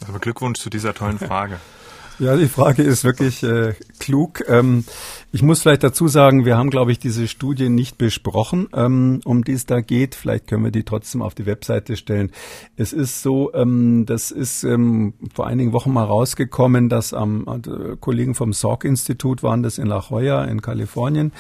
[0.07, 1.61] Also Glückwunsch zu dieser tollen Frage.
[2.23, 4.45] Ja, die Frage ist wirklich äh, klug.
[4.49, 4.85] Ähm,
[5.33, 9.43] ich muss vielleicht dazu sagen, wir haben, glaube ich, diese Studie nicht besprochen, ähm, um
[9.43, 10.15] die es da geht.
[10.15, 12.31] Vielleicht können wir die trotzdem auf die Webseite stellen.
[12.77, 17.97] Es ist so, ähm, das ist ähm, vor einigen Wochen mal rausgekommen, dass am äh,
[17.99, 21.33] Kollegen vom Salk-Institut waren das in La Jolla in Kalifornien.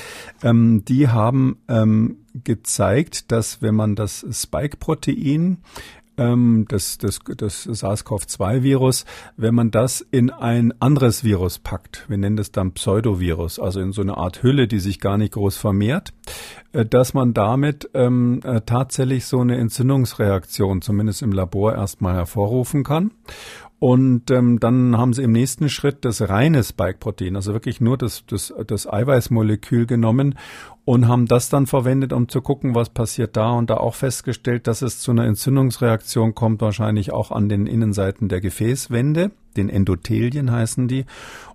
[0.42, 5.58] Ähm, die haben ähm, gezeigt, dass wenn man das Spike-Protein
[6.16, 9.04] ähm, das, das, das SARS-CoV-2-Virus,
[9.36, 13.92] wenn man das in ein anderes Virus packt, wir nennen das dann Pseudovirus, also in
[13.92, 16.12] so eine Art Hülle, die sich gar nicht groß vermehrt,
[16.72, 22.84] äh, dass man damit ähm, äh, tatsächlich so eine Entzündungsreaktion, zumindest im Labor, erstmal hervorrufen
[22.84, 23.12] kann.
[23.82, 28.24] Und ähm, dann haben sie im nächsten Schritt das reine Spike-Protein, also wirklich nur das,
[28.28, 30.38] das, das Eiweißmolekül genommen
[30.84, 34.68] und haben das dann verwendet, um zu gucken, was passiert da und da auch festgestellt,
[34.68, 40.52] dass es zu einer Entzündungsreaktion kommt, wahrscheinlich auch an den Innenseiten der Gefäßwände, den Endothelien
[40.52, 41.04] heißen die.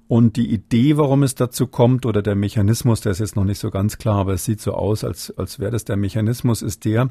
[0.08, 3.60] Und die Idee, warum es dazu kommt, oder der Mechanismus, der ist jetzt noch nicht
[3.60, 6.86] so ganz klar, aber es sieht so aus, als, als wäre das der Mechanismus, ist
[6.86, 7.10] der,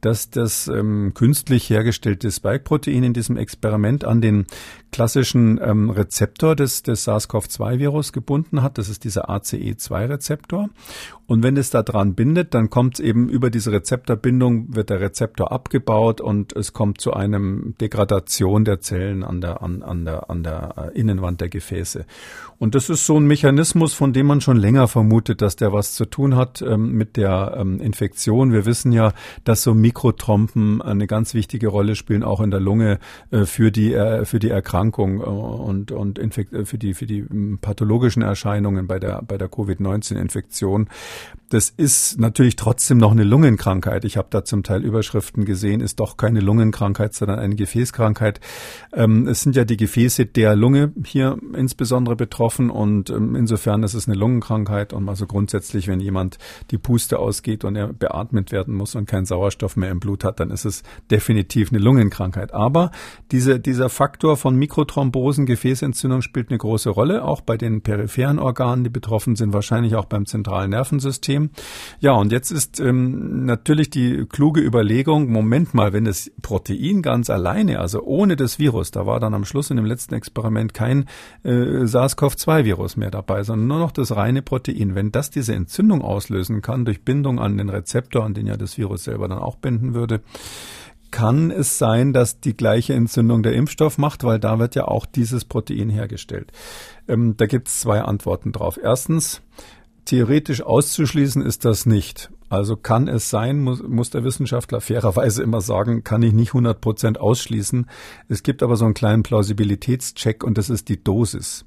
[0.00, 4.46] dass das ähm, künstlich hergestellte Spike-Protein in diesem Experiment an den
[4.92, 8.78] klassischen ähm, Rezeptor des, des SARS-CoV-2-Virus gebunden hat.
[8.78, 10.70] Das ist dieser ACE2-Rezeptor.
[11.26, 15.00] Und wenn es da dran bindet, dann kommt es eben über diese Rezeptorbindung, wird der
[15.00, 20.30] Rezeptor abgebaut und es kommt zu einem Degradation der Zellen an der, an, an der,
[20.30, 22.06] an der äh, Innenwand der Gefäße.
[22.58, 25.94] Und das ist so ein Mechanismus, von dem man schon länger vermutet, dass der was
[25.94, 28.52] zu tun hat ähm, mit der ähm, Infektion.
[28.52, 29.12] Wir wissen ja,
[29.44, 32.98] dass so Mikrotrompen eine ganz wichtige Rolle spielen, auch in der Lunge
[33.30, 37.06] äh, für die äh, für die Erkrankung äh, und und Infekt äh, für die für
[37.06, 37.26] die
[37.60, 40.88] pathologischen Erscheinungen bei der bei der Covid-19-Infektion.
[41.48, 44.04] Das ist natürlich trotzdem noch eine Lungenkrankheit.
[44.04, 48.40] Ich habe da zum Teil Überschriften gesehen, ist doch keine Lungenkrankheit, sondern eine Gefäßkrankheit.
[48.92, 53.94] Ähm, es sind ja die Gefäße der Lunge hier insbesondere betroffen und ähm, insofern ist
[53.94, 56.38] es eine Lungenkrankheit und also grundsätzlich, wenn jemand
[56.70, 60.40] die Puste ausgeht und er beatmet werden muss und keinen Sauerstoff mehr im Blut hat,
[60.40, 62.52] dann ist es definitiv eine Lungenkrankheit.
[62.54, 62.90] Aber
[63.32, 68.84] diese, dieser Faktor von Mikrothrombosen, Gefäßentzündung spielt eine große Rolle, auch bei den peripheren Organen,
[68.84, 71.06] die betroffen sind, wahrscheinlich auch beim zentralen Nervensystem.
[71.06, 71.50] System.
[72.00, 77.30] Ja, und jetzt ist ähm, natürlich die kluge Überlegung, Moment mal, wenn das Protein ganz
[77.30, 81.06] alleine, also ohne das Virus, da war dann am Schluss in dem letzten Experiment kein
[81.42, 81.86] äh,
[82.16, 84.94] SARS-CoV-2-Virus mehr dabei, sondern nur noch das reine Protein.
[84.94, 88.78] Wenn das diese Entzündung auslösen kann durch Bindung an den Rezeptor, an den ja das
[88.78, 90.20] Virus selber dann auch binden würde,
[91.10, 95.06] kann es sein, dass die gleiche Entzündung der Impfstoff macht, weil da wird ja auch
[95.06, 96.52] dieses Protein hergestellt.
[97.08, 98.78] Ähm, da gibt es zwei Antworten drauf.
[98.82, 99.40] Erstens,
[100.04, 102.30] theoretisch auszuschließen ist das nicht.
[102.48, 106.80] Also kann es sein, muss, muss der Wissenschaftler fairerweise immer sagen, kann ich nicht 100
[106.80, 107.86] Prozent ausschließen.
[108.28, 111.64] Es gibt aber so einen kleinen Plausibilitätscheck und das ist die Dosis.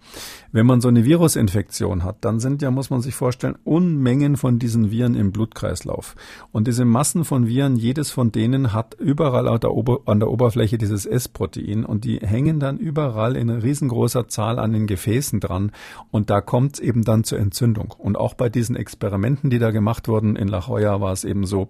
[0.52, 4.58] Wenn man so eine Virusinfektion hat, dann sind ja, muss man sich vorstellen, Unmengen von
[4.58, 6.16] diesen Viren im Blutkreislauf.
[6.52, 10.32] Und diese Massen von Viren, jedes von denen hat überall an der, Ober an der
[10.32, 15.72] Oberfläche dieses S-Protein und die hängen dann überall in riesengroßer Zahl an den Gefäßen dran
[16.10, 17.94] und da kommt es eben dann zur Entzündung.
[17.98, 21.46] Und auch bei diesen Experimenten, die da gemacht wurden in La heuer war es eben
[21.46, 21.70] so,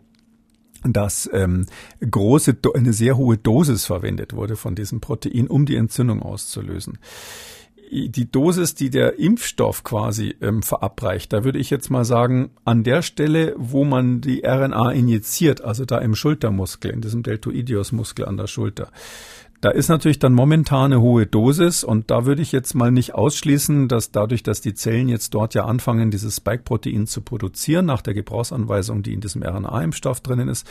[0.84, 1.66] dass ähm,
[2.00, 7.00] große, eine sehr hohe Dosis verwendet wurde von diesem Protein, um die Entzündung auszulösen.
[7.92, 12.84] Die Dosis, die der Impfstoff quasi ähm, verabreicht, da würde ich jetzt mal sagen, an
[12.84, 18.38] der Stelle, wo man die RNA injiziert, also da im Schultermuskel, in diesem Deltoidiusmuskel an
[18.38, 18.92] der Schulter,
[19.62, 23.16] da ist natürlich dann momentan eine hohe Dosis und da würde ich jetzt mal nicht
[23.16, 28.02] ausschließen, dass dadurch, dass die Zellen jetzt dort ja anfangen, dieses Spike-Protein zu produzieren, nach
[28.02, 30.66] der Gebrauchsanweisung, die in diesem RNA-Impfstoff drinnen ist,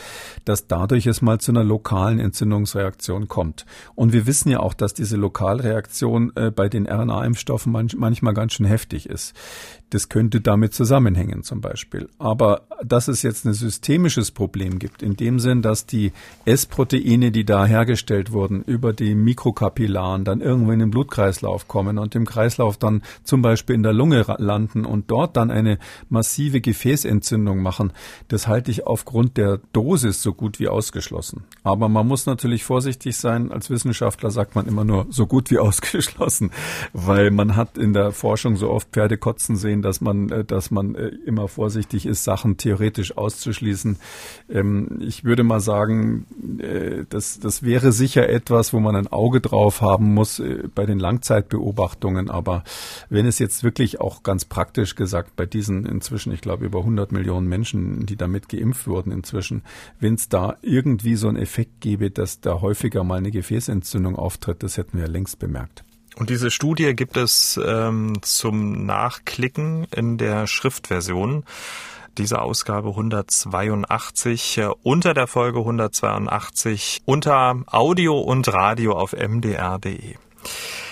[0.45, 3.67] dass dadurch es mal zu einer lokalen Entzündungsreaktion kommt.
[3.93, 8.53] Und wir wissen ja auch, dass diese Lokalreaktion äh, bei den RNA-Impfstoffen manch, manchmal ganz
[8.53, 9.35] schön heftig ist.
[9.91, 12.09] Das könnte damit zusammenhängen zum Beispiel.
[12.19, 16.11] Aber dass es jetzt ein systemisches Problem gibt, in dem Sinn, dass die
[16.45, 22.15] S-Proteine, die da hergestellt wurden, über die Mikrokapillaren dann irgendwo in den Blutkreislauf kommen und
[22.15, 27.61] im Kreislauf dann zum Beispiel in der Lunge landen und dort dann eine massive Gefäßentzündung
[27.61, 27.91] machen,
[28.27, 31.43] das halte ich aufgrund der Dosis so gut wie ausgeschlossen.
[31.63, 33.51] Aber man muss natürlich vorsichtig sein.
[33.51, 36.51] Als Wissenschaftler sagt man immer nur so gut wie ausgeschlossen,
[36.93, 40.43] weil man hat in der Forschung so oft Pferde kotzen sehen, sehen, dass man, äh,
[40.43, 43.97] dass man äh, immer vorsichtig ist, Sachen theoretisch auszuschließen.
[44.49, 46.25] Ähm, ich würde mal sagen,
[46.59, 50.41] äh, das, das wäre sicher etwas, wo man ein Auge drauf haben muss
[50.75, 52.29] bei den Langzeitbeobachtungen.
[52.29, 52.63] Aber
[53.09, 57.11] wenn es jetzt wirklich auch ganz praktisch gesagt bei diesen inzwischen, ich glaube, über 100
[57.11, 59.63] Millionen Menschen, die damit geimpft wurden inzwischen,
[59.99, 64.63] wenn es da irgendwie so einen Effekt gäbe, dass da häufiger mal eine Gefäßentzündung auftritt,
[64.63, 65.83] das hätten wir längst bemerkt.
[66.19, 71.45] Und diese Studie gibt es ähm, zum Nachklicken in der Schriftversion
[72.17, 80.15] dieser Ausgabe 182 äh, unter der Folge 182 unter Audio und Radio auf mdr.de.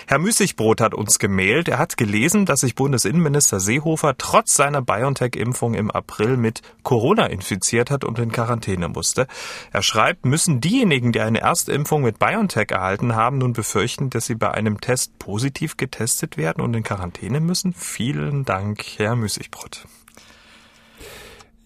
[0.10, 1.68] Herr Müßigbrot hat uns gemailt.
[1.68, 7.92] Er hat gelesen, dass sich Bundesinnenminister Seehofer trotz seiner BioNTech-Impfung im April mit Corona infiziert
[7.92, 9.28] hat und in Quarantäne musste.
[9.74, 14.36] Er schreibt, müssen diejenigen, die eine Erstimpfung mit BioNTech erhalten haben, nun befürchten, dass sie
[14.36, 17.74] bei einem Test positiv getestet werden und in Quarantäne müssen?
[17.74, 19.88] Vielen Dank, Herr Müßigbrot.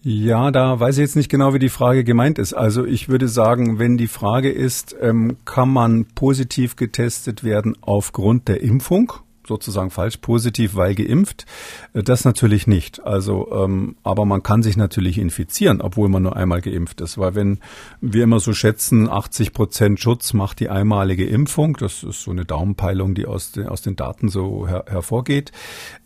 [0.04, 2.54] Ja, da weiß ich jetzt nicht genau, wie die Frage gemeint ist.
[2.54, 8.48] Also ich würde sagen, wenn die Frage ist, ähm, kann man positiv getestet werden aufgrund
[8.48, 9.12] der Impfung?
[9.46, 11.46] Sozusagen falsch positiv, weil geimpft.
[11.92, 13.04] Äh, das natürlich nicht.
[13.04, 17.18] Also, ähm, aber man kann sich natürlich infizieren, obwohl man nur einmal geimpft ist.
[17.18, 17.58] Weil wenn
[18.00, 22.44] wir immer so schätzen, 80 Prozent Schutz macht die einmalige Impfung, das ist so eine
[22.44, 25.52] Daumenpeilung, die aus den, aus den Daten so her, hervorgeht,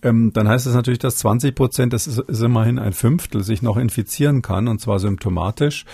[0.03, 3.63] ähm, dann heißt das natürlich, dass 20 Prozent, das ist, ist immerhin ein Fünftel, sich
[3.63, 5.85] noch infizieren kann und zwar symptomatisch.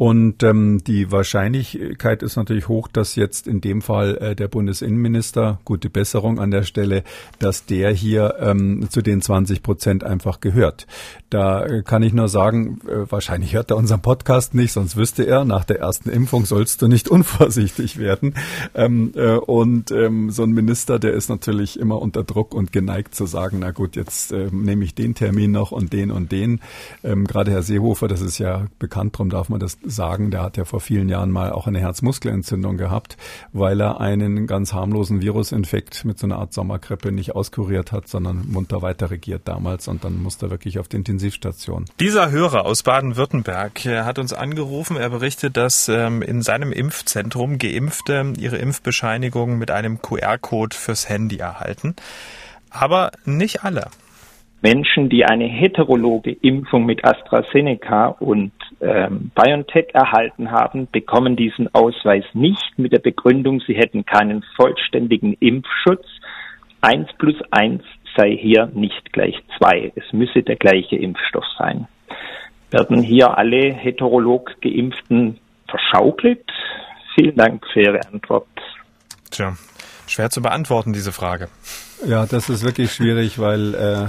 [0.00, 5.58] Und ähm, die Wahrscheinlichkeit ist natürlich hoch, dass jetzt in dem Fall äh, der Bundesinnenminister,
[5.66, 7.04] gute Besserung an der Stelle,
[7.38, 10.86] dass der hier ähm, zu den 20 Prozent einfach gehört.
[11.28, 15.24] Da äh, kann ich nur sagen, äh, wahrscheinlich hört er unseren Podcast nicht, sonst wüsste
[15.24, 18.32] er, nach der ersten Impfung sollst du nicht unvorsichtig werden.
[18.74, 23.14] Ähm, äh, und ähm, so ein Minister, der ist natürlich immer unter Druck und geneigt
[23.14, 26.60] zu sagen, na gut, jetzt äh, nehme ich den Termin noch und den und den.
[27.04, 30.56] Ähm, Gerade Herr Seehofer, das ist ja bekannt, darum darf man das sagen, der hat
[30.56, 33.16] ja vor vielen Jahren mal auch eine Herzmuskelentzündung gehabt,
[33.52, 38.48] weil er einen ganz harmlosen Virusinfekt mit so einer Art Sommerkrippe nicht auskuriert hat, sondern
[38.48, 41.84] munter weiter regiert damals und dann musste er wirklich auf die Intensivstation.
[41.98, 44.96] Dieser Hörer aus Baden-Württemberg hat uns angerufen.
[44.96, 51.38] Er berichtet, dass ähm, in seinem Impfzentrum Geimpfte ihre Impfbescheinigung mit einem QR-Code fürs Handy
[51.38, 51.94] erhalten.
[52.70, 53.88] Aber nicht alle.
[54.62, 62.24] Menschen, die eine heterologe Impfung mit AstraZeneca und ähm, BioNTech erhalten haben, bekommen diesen Ausweis
[62.34, 66.06] nicht mit der Begründung, sie hätten keinen vollständigen Impfschutz.
[66.82, 67.82] Eins plus eins
[68.16, 69.92] sei hier nicht gleich zwei.
[69.94, 71.88] Es müsse der gleiche Impfstoff sein.
[72.70, 76.44] Werden hier alle heterolog Geimpften verschaukelt?
[77.14, 78.46] Vielen Dank für Ihre Antwort.
[79.30, 79.54] Tja,
[80.06, 81.48] schwer zu beantworten, diese Frage.
[82.06, 84.08] Ja, das ist wirklich schwierig, weil äh,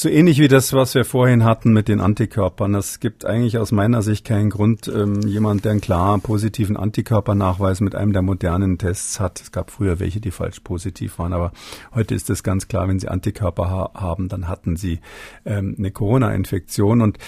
[0.00, 2.74] So ähnlich wie das, was wir vorhin hatten mit den Antikörpern.
[2.74, 7.82] Es gibt eigentlich aus meiner Sicht keinen Grund, ähm, jemand, der einen klar positiven Antikörpernachweis
[7.82, 9.42] mit einem der modernen Tests hat.
[9.42, 11.52] Es gab früher welche, die falsch positiv waren, aber
[11.94, 15.00] heute ist es ganz klar, wenn Sie Antikörper ha haben, dann hatten Sie
[15.44, 17.02] ähm, eine Corona-Infektion.
[17.02, 17.18] Und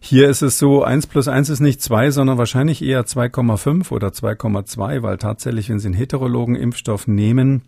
[0.00, 4.08] hier ist es so, eins plus eins ist nicht zwei, sondern wahrscheinlich eher 2,5 oder
[4.08, 7.60] 2,2, weil tatsächlich, wenn Sie einen heterologen Impfstoff nehmen,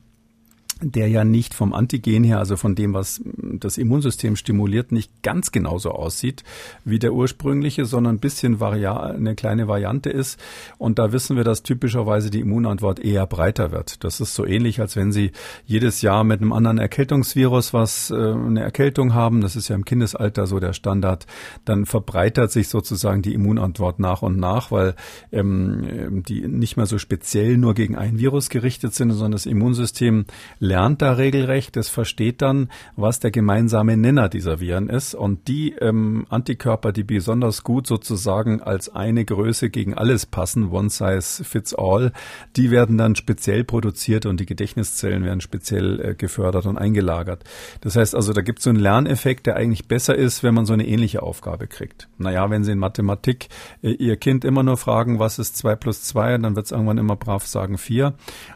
[0.85, 5.51] der ja nicht vom Antigen her, also von dem, was das Immunsystem stimuliert, nicht ganz
[5.51, 6.45] genauso aussieht
[6.85, 10.39] wie der ursprüngliche, sondern ein bisschen Varia eine kleine Variante ist.
[10.79, 14.05] Und da wissen wir, dass typischerweise die Immunantwort eher breiter wird.
[14.05, 15.33] Das ist so ähnlich, als wenn Sie
[15.65, 19.41] jedes Jahr mit einem anderen Erkältungsvirus was äh, eine Erkältung haben.
[19.41, 21.27] Das ist ja im Kindesalter so der Standard.
[21.65, 24.95] Dann verbreitert sich sozusagen die Immunantwort nach und nach, weil
[25.33, 30.27] ähm, die nicht mehr so speziell nur gegen ein Virus gerichtet sind, sondern das Immunsystem
[30.59, 35.15] lernt da regelrecht, es versteht dann, was der gemeinsame Nenner dieser Viren ist.
[35.15, 40.91] Und die ähm, Antikörper, die besonders gut sozusagen als eine Größe gegen alles passen, one
[40.91, 42.13] size fits all,
[42.57, 47.45] die werden dann speziell produziert und die Gedächtniszellen werden speziell äh, gefördert und eingelagert.
[47.81, 50.67] Das heißt also, da gibt es so einen Lerneffekt, der eigentlich besser ist, wenn man
[50.67, 52.09] so eine ähnliche Aufgabe kriegt.
[52.19, 53.49] Naja, wenn Sie in Mathematik
[53.83, 56.99] äh, Ihr Kind immer nur fragen, was ist zwei plus zwei, dann wird es irgendwann
[56.99, 58.15] immer brav sagen vier.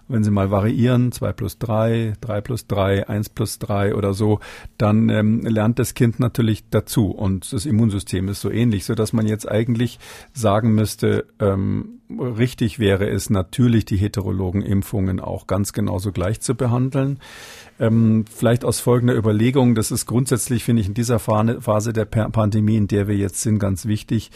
[0.09, 4.40] Wenn Sie mal variieren, zwei plus drei, 3, plus 3, 1 plus 3 oder so,
[4.77, 7.11] dann ähm, lernt das Kind natürlich dazu.
[7.11, 9.99] Und das Immunsystem ist so ähnlich, so dass man jetzt eigentlich
[10.33, 16.55] sagen müsste, ähm, richtig wäre es natürlich, die heterologen Impfungen auch ganz genauso gleich zu
[16.55, 17.18] behandeln.
[17.81, 22.77] Ähm, vielleicht aus folgender Überlegung, das ist grundsätzlich, finde ich, in dieser Phase der Pandemie,
[22.77, 24.31] in der wir jetzt sind, ganz wichtig.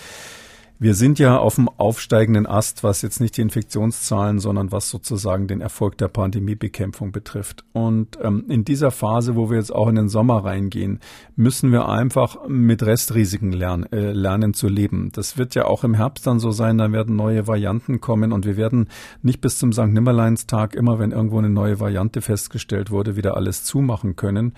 [0.83, 5.47] Wir sind ja auf dem aufsteigenden Ast, was jetzt nicht die Infektionszahlen, sondern was sozusagen
[5.47, 7.65] den Erfolg der Pandemiebekämpfung betrifft.
[7.73, 10.99] Und ähm, in dieser Phase, wo wir jetzt auch in den Sommer reingehen,
[11.37, 15.11] müssen wir einfach mit Restrisiken lernen, äh, lernen zu leben.
[15.13, 18.45] Das wird ja auch im Herbst dann so sein, da werden neue Varianten kommen und
[18.45, 18.89] wir werden
[19.23, 19.87] nicht bis zum St.
[19.87, 24.55] Nimmerleinstag immer, wenn irgendwo eine neue Variante festgestellt wurde, wieder alles zumachen können.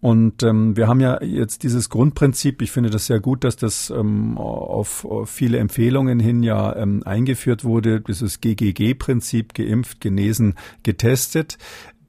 [0.00, 3.90] Und ähm, wir haben ja jetzt dieses Grundprinzip, ich finde das sehr gut, dass das
[3.90, 11.58] ähm, auf, auf viele Empfehlungen hin ja ähm, eingeführt wurde, dieses GGG-Prinzip, geimpft, genesen, getestet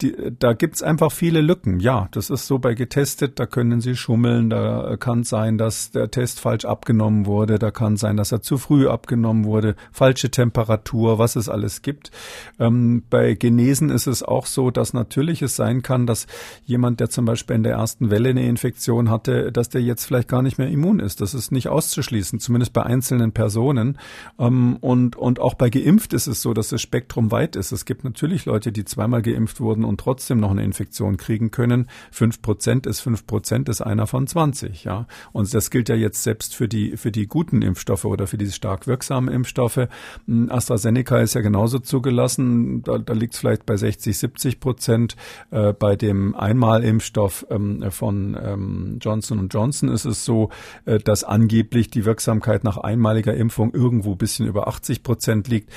[0.01, 1.79] die, da gibt's einfach viele Lücken.
[1.79, 6.09] Ja, das ist so bei getestet, da können Sie schummeln, da kann sein, dass der
[6.09, 11.19] Test falsch abgenommen wurde, da kann sein, dass er zu früh abgenommen wurde, falsche Temperatur,
[11.19, 12.11] was es alles gibt.
[12.59, 16.27] Ähm, bei Genesen ist es auch so, dass natürlich es sein kann, dass
[16.65, 20.29] jemand, der zum Beispiel in der ersten Welle eine Infektion hatte, dass der jetzt vielleicht
[20.29, 21.19] gar nicht mehr immun ist.
[21.19, 23.97] Das ist nicht auszuschließen, zumindest bei einzelnen Personen.
[24.39, 27.71] Ähm, und, und auch bei geimpft ist es so, dass das Spektrum weit ist.
[27.71, 31.87] Es gibt natürlich Leute, die zweimal geimpft wurden und trotzdem noch eine Infektion kriegen können.
[32.11, 35.07] Fünf Prozent ist fünf Prozent ist einer von 20, ja.
[35.33, 38.53] Und das gilt ja jetzt selbst für die, für die guten Impfstoffe oder für diese
[38.53, 39.87] stark wirksamen Impfstoffe.
[40.27, 42.83] Hm, AstraZeneca ist ja genauso zugelassen.
[42.83, 45.15] Da, da liegt es vielleicht bei 60, 70 Prozent.
[45.51, 50.49] Äh, bei dem Einmalimpfstoff ähm, von ähm, Johnson Johnson ist es so,
[50.85, 55.71] äh, dass angeblich die Wirksamkeit nach einmaliger Impfung irgendwo bisschen über 80 Prozent liegt.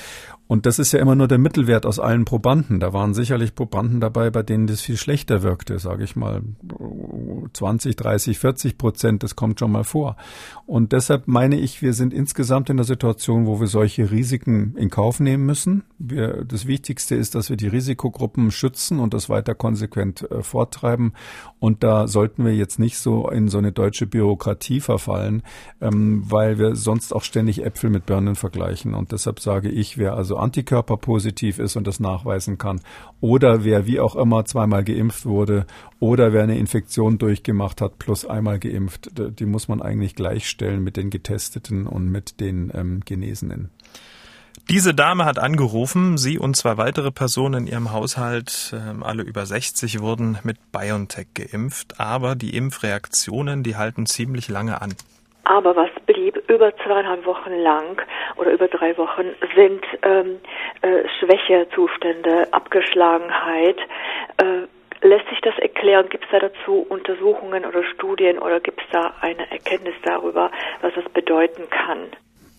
[0.47, 2.79] Und das ist ja immer nur der Mittelwert aus allen Probanden.
[2.79, 6.41] Da waren sicherlich Probanden dabei, bei denen das viel schlechter wirkte, sage ich mal
[7.53, 10.17] 20, 30, 40 Prozent, das kommt schon mal vor.
[10.65, 14.89] Und deshalb meine ich, wir sind insgesamt in der Situation, wo wir solche Risiken in
[14.89, 15.83] Kauf nehmen müssen.
[15.97, 21.13] Wir, das Wichtigste ist, dass wir die Risikogruppen schützen und das weiter konsequent äh, forttreiben.
[21.59, 25.43] Und da sollten wir jetzt nicht so in so eine deutsche Bürokratie verfallen,
[25.81, 28.93] ähm, weil wir sonst auch ständig Äpfel mit Birnen vergleichen.
[28.93, 32.81] Und deshalb sage ich, wer also Antikörper positiv ist und das nachweisen kann,
[33.21, 35.65] oder wer wie auch immer zweimal geimpft wurde,
[35.99, 40.97] oder wer eine Infektion durchgemacht hat plus einmal geimpft, die muss man eigentlich gleichstellen mit
[40.97, 43.71] den Getesteten und mit den ähm, Genesenen.
[44.69, 49.45] Diese Dame hat angerufen, sie und zwei weitere Personen in ihrem Haushalt, äh, alle über
[49.45, 54.93] 60, wurden mit BioNTech geimpft, aber die Impfreaktionen, die halten ziemlich lange an.
[55.43, 55.89] Aber was
[56.31, 58.01] blieb über zweieinhalb Wochen lang
[58.37, 60.39] oder über drei Wochen sind ähm,
[60.81, 63.77] äh, Schwächezustände, Abgeschlagenheit.
[64.37, 66.07] Äh, lässt sich das erklären?
[66.09, 70.49] Gibt es da dazu Untersuchungen oder Studien oder gibt es da eine Erkenntnis darüber,
[70.81, 72.09] was das bedeuten kann?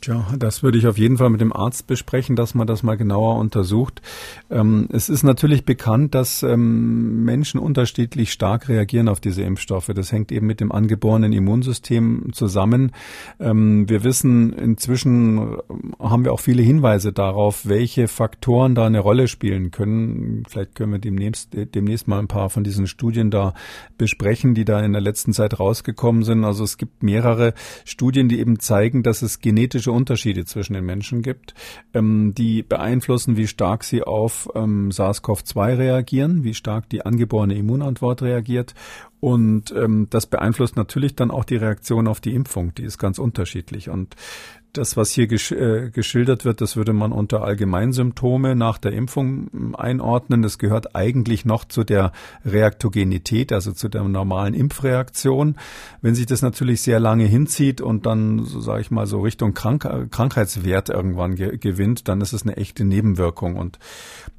[0.05, 2.97] Tja, das würde ich auf jeden Fall mit dem Arzt besprechen, dass man das mal
[2.97, 4.03] genauer untersucht.
[4.51, 9.90] Ähm, es ist natürlich bekannt, dass ähm, Menschen unterschiedlich stark reagieren auf diese Impfstoffe.
[9.95, 12.93] Das hängt eben mit dem angeborenen Immunsystem zusammen.
[13.40, 15.57] Ähm, wir wissen, inzwischen äh,
[15.99, 20.43] haben wir auch viele Hinweise darauf, welche Faktoren da eine Rolle spielen können.
[20.47, 23.55] Vielleicht können wir demnächst, demnächst mal ein paar von diesen Studien da
[23.97, 26.45] besprechen, die da in der letzten Zeit rausgekommen sind.
[26.45, 27.55] Also es gibt mehrere
[27.87, 31.55] Studien, die eben zeigen, dass es genetische Unterschiede zwischen den Menschen gibt,
[31.95, 38.23] ähm, die beeinflussen, wie stark sie auf ähm, SARS-CoV-2 reagieren, wie stark die angeborene Immunantwort
[38.23, 38.75] reagiert.
[39.21, 42.75] Und ähm, das beeinflusst natürlich dann auch die Reaktion auf die Impfung.
[42.75, 43.88] Die ist ganz unterschiedlich.
[43.88, 44.15] Und
[44.77, 49.48] das, was hier gesch äh, geschildert wird, das würde man unter Allgemeinsymptome nach der Impfung
[49.50, 50.42] hm, einordnen.
[50.42, 52.12] Das gehört eigentlich noch zu der
[52.44, 55.56] Reaktogenität, also zu der normalen Impfreaktion.
[56.02, 59.54] Wenn sich das natürlich sehr lange hinzieht und dann, so sage ich mal, so Richtung
[59.54, 63.56] Krank Krankheitswert irgendwann ge gewinnt, dann ist es eine echte Nebenwirkung.
[63.56, 63.79] Und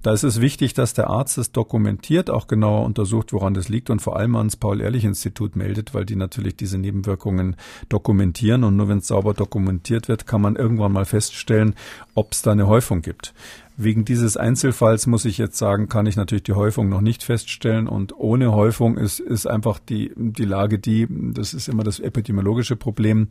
[0.01, 3.89] da ist es wichtig, dass der Arzt es dokumentiert, auch genauer untersucht, woran das liegt
[3.89, 7.55] und vor allem ans Paul-Ehrlich-Institut meldet, weil die natürlich diese Nebenwirkungen
[7.89, 8.63] dokumentieren.
[8.63, 11.75] Und nur wenn es sauber dokumentiert wird, kann man irgendwann mal feststellen,
[12.13, 13.33] ob es da eine Häufung gibt.
[13.77, 17.89] Wegen dieses Einzelfalls muss ich jetzt sagen, kann ich natürlich die Häufung noch nicht feststellen.
[17.89, 22.77] Und ohne Häufung ist, ist einfach die, die Lage die, das ist immer das epidemiologische
[22.77, 23.27] Problem,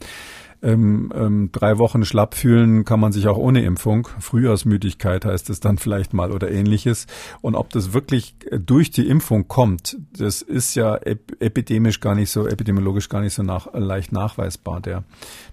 [0.65, 4.09] ähm, ähm, drei Wochen schlapp fühlen kann man sich auch ohne Impfung.
[4.19, 7.07] Frühjahrsmüdigkeit heißt es dann vielleicht mal oder ähnliches.
[7.43, 12.31] Und ob das wirklich äh, durch die Impfung kommt, das ist ja epidemisch gar nicht
[12.31, 14.81] so, epidemiologisch gar nicht so nach, leicht nachweisbar.
[14.81, 15.05] Der,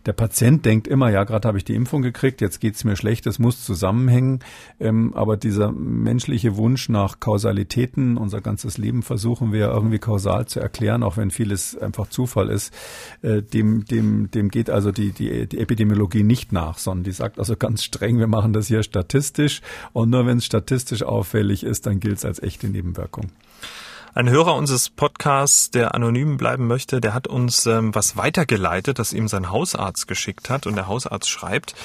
[0.06, 3.28] der Patient denkt immer, ja, gerade habe ich die Impfung gekriegt, jetzt geht's mir schlecht,
[3.28, 4.40] es muss zusammenhängen.
[4.80, 10.62] Ähm, aber dieser menschliche Wunsch nach Kausalitäten, unser ganzes Leben versuchen wir irgendwie kausal zu
[10.62, 12.74] erklären, auch wenn vieles einfach Zufall ist,
[13.24, 17.12] äh, dem, dem, dem geht also die die, die, die Epidemiologie nicht nach, sondern die
[17.12, 19.62] sagt also ganz streng, wir machen das hier statistisch
[19.94, 23.32] und nur wenn es statistisch auffällig ist, dann gilt es als echte Nebenwirkung.
[24.14, 29.14] Ein Hörer unseres Podcasts, der anonym bleiben möchte, der hat uns ähm, was weitergeleitet, das
[29.14, 30.68] ihm sein Hausarzt geschickt hat.
[30.68, 31.76] Und der Hausarzt schreibt,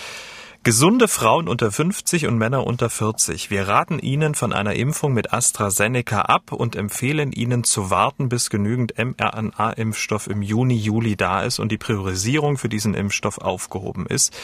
[0.67, 3.51] Gesunde Frauen unter 50 und Männer unter 40.
[3.51, 8.51] Wir raten Ihnen von einer Impfung mit AstraZeneca ab und empfehlen Ihnen zu warten, bis
[8.51, 14.37] genügend mRNA-Impfstoff im Juni, Juli da ist und die Priorisierung für diesen Impfstoff aufgehoben ist.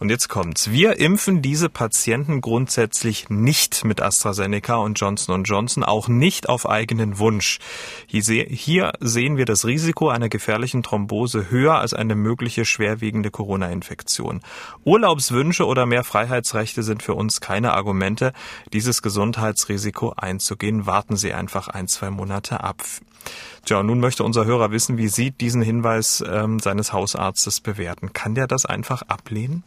[0.00, 0.72] Und jetzt kommt's.
[0.72, 7.20] Wir impfen diese Patienten grundsätzlich nicht mit AstraZeneca und Johnson Johnson, auch nicht auf eigenen
[7.20, 7.60] Wunsch.
[8.08, 14.40] Hier sehen wir das Risiko einer gefährlichen Thrombose höher als eine mögliche schwerwiegende Corona-Infektion.
[14.84, 18.32] Urlaubswünsche oder mehr Freiheitsrechte sind für uns keine Argumente,
[18.72, 20.86] dieses Gesundheitsrisiko einzugehen.
[20.86, 22.82] Warten Sie einfach ein, zwei Monate ab.
[23.64, 28.12] Tja, nun möchte unser Hörer wissen, wie Sie diesen Hinweis ähm, seines Hausarztes bewerten.
[28.12, 29.62] Kann der das einfach ablehnen?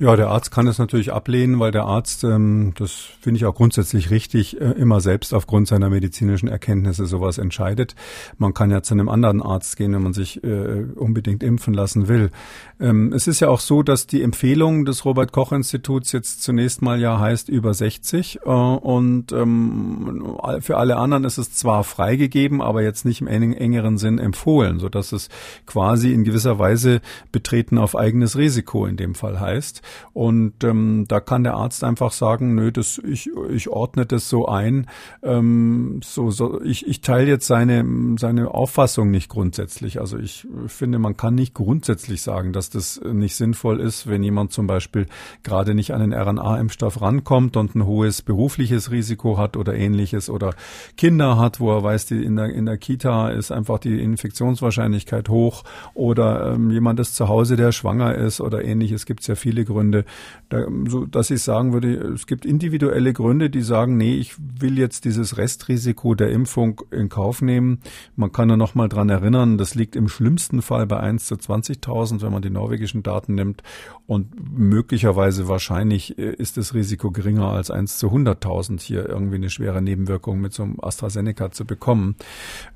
[0.00, 2.90] Ja, der Arzt kann es natürlich ablehnen, weil der Arzt, ähm, das
[3.20, 7.94] finde ich auch grundsätzlich richtig, äh, immer selbst aufgrund seiner medizinischen Erkenntnisse sowas entscheidet.
[8.36, 12.08] Man kann ja zu einem anderen Arzt gehen, wenn man sich äh, unbedingt impfen lassen
[12.08, 12.32] will.
[12.80, 16.82] Ähm, es ist ja auch so, dass die Empfehlung des Robert Koch Instituts jetzt zunächst
[16.82, 22.60] mal ja heißt über 60 äh, und ähm, für alle anderen ist es zwar freigegeben,
[22.60, 25.28] aber jetzt nicht im engeren Sinn empfohlen, so dass es
[25.66, 29.82] quasi in gewisser Weise betreten auf eigenes Risiko in dem Fall heißt.
[30.12, 34.46] Und ähm, da kann der Arzt einfach sagen, nö, das, ich, ich ordne das so
[34.46, 34.86] ein.
[35.22, 37.84] Ähm, so, so, ich, ich teile jetzt seine,
[38.18, 40.00] seine Auffassung nicht grundsätzlich.
[40.00, 44.52] Also ich finde, man kann nicht grundsätzlich sagen, dass das nicht sinnvoll ist, wenn jemand
[44.52, 45.06] zum Beispiel
[45.42, 50.54] gerade nicht an den RNA-Impfstoff rankommt und ein hohes berufliches Risiko hat oder ähnliches oder
[50.96, 55.28] Kinder hat, wo er weiß, die in der, in der Kita ist einfach die Infektionswahrscheinlichkeit
[55.28, 55.64] hoch
[55.94, 59.06] oder ähm, jemand ist zu Hause, der schwanger ist oder ähnliches.
[59.06, 60.04] Gibt ja viele Gründe,
[60.48, 64.78] da, so dass ich sagen würde, es gibt individuelle Gründe, die sagen, nee, ich will
[64.78, 67.80] jetzt dieses Restrisiko der Impfung in Kauf nehmen.
[68.16, 71.34] Man kann nur noch mal dran erinnern, das liegt im schlimmsten Fall bei 1 zu
[71.34, 73.62] 20.000, wenn man die norwegischen Daten nimmt
[74.06, 79.50] und möglicherweise wahrscheinlich äh, ist das Risiko geringer als 1 zu 100.000 hier irgendwie eine
[79.50, 82.16] schwere Nebenwirkung mit so einem AstraZeneca zu bekommen.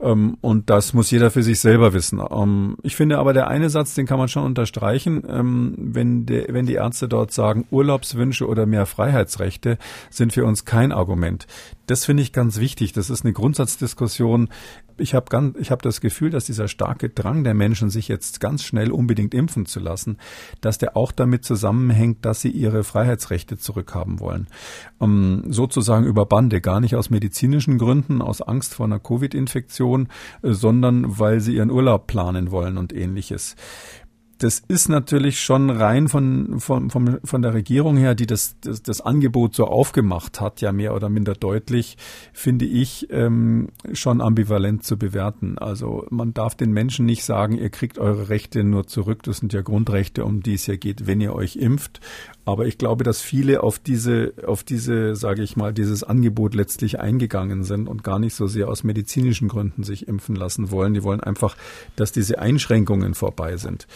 [0.00, 2.20] Ähm, und das muss jeder für sich selber wissen.
[2.30, 6.46] Ähm, ich finde aber der eine Satz, den kann man schon unterstreichen, ähm, wenn, der,
[6.48, 9.76] wenn die Ärzte dort sagen, Urlaubswünsche oder mehr Freiheitsrechte
[10.08, 11.46] sind für uns kein Argument.
[11.86, 12.92] Das finde ich ganz wichtig.
[12.92, 14.48] Das ist eine Grundsatzdiskussion.
[14.96, 18.90] Ich habe ganz, das Gefühl, dass dieser starke Drang der Menschen, sich jetzt ganz schnell
[18.90, 20.16] unbedingt impfen zu lassen,
[20.60, 24.48] dass der auch damit zusammenhängt, dass sie ihre Freiheitsrechte zurückhaben wollen.
[24.98, 30.08] Um, ähm, sozusagen über Bande, gar nicht aus medizinischen Gründen, aus Angst vor einer Covid-Infektion,
[30.42, 33.56] äh, sondern weil sie ihren Urlaub planen wollen und ähnliches
[34.38, 38.82] das ist natürlich schon rein von, von, von, von der Regierung her, die das, das,
[38.82, 41.96] das Angebot so aufgemacht hat, ja mehr oder minder deutlich,
[42.32, 45.58] finde ich ähm, schon ambivalent zu bewerten.
[45.58, 49.24] Also man darf den Menschen nicht sagen, ihr kriegt eure Rechte nur zurück.
[49.24, 52.00] Das sind ja Grundrechte, um die es ja geht, wenn ihr euch impft.
[52.48, 56.98] Aber ich glaube, dass viele auf diese, auf diese, sage ich mal, dieses Angebot letztlich
[56.98, 60.94] eingegangen sind und gar nicht so sehr aus medizinischen Gründen sich impfen lassen wollen.
[60.94, 61.58] Die wollen einfach,
[61.94, 63.86] dass diese Einschränkungen vorbei sind.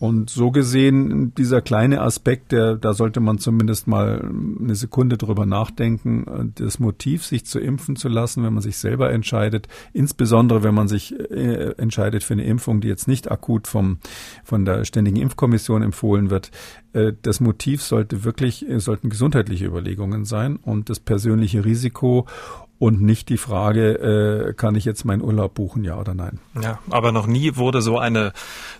[0.00, 5.46] Und so gesehen, dieser kleine Aspekt, der, da sollte man zumindest mal eine Sekunde drüber
[5.46, 10.74] nachdenken, das Motiv, sich zu impfen zu lassen, wenn man sich selber entscheidet, insbesondere wenn
[10.74, 13.98] man sich äh, entscheidet für eine Impfung, die jetzt nicht akut vom,
[14.42, 16.50] von der Ständigen Impfkommission empfohlen wird,
[16.92, 22.26] äh, das Motiv sollte wirklich, äh, sollten gesundheitliche Überlegungen sein und das persönliche Risiko
[22.78, 26.40] und nicht die Frage, äh, kann ich jetzt meinen Urlaub buchen, ja oder nein.
[26.62, 28.32] Ja, aber noch nie wurde so eine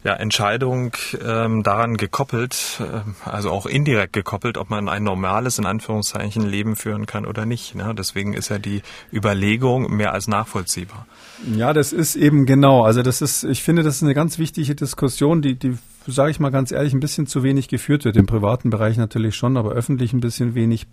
[0.04, 0.92] ja, Entscheidung
[1.22, 6.76] ähm, daran gekoppelt, äh, also auch indirekt gekoppelt, ob man ein normales, in Anführungszeichen, Leben
[6.76, 7.74] führen kann oder nicht.
[7.74, 7.94] Ne?
[7.94, 8.80] Deswegen ist ja die
[9.12, 11.06] Überlegung mehr als nachvollziehbar.
[11.54, 12.84] Ja, das ist eben genau.
[12.84, 15.76] Also das ist, ich finde, das ist eine ganz wichtige Diskussion, die, die
[16.06, 18.16] sage ich mal ganz ehrlich, ein bisschen zu wenig geführt wird.
[18.16, 20.86] Im privaten Bereich natürlich schon, aber öffentlich ein bisschen wenig.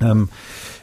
[0.00, 0.28] Ähm,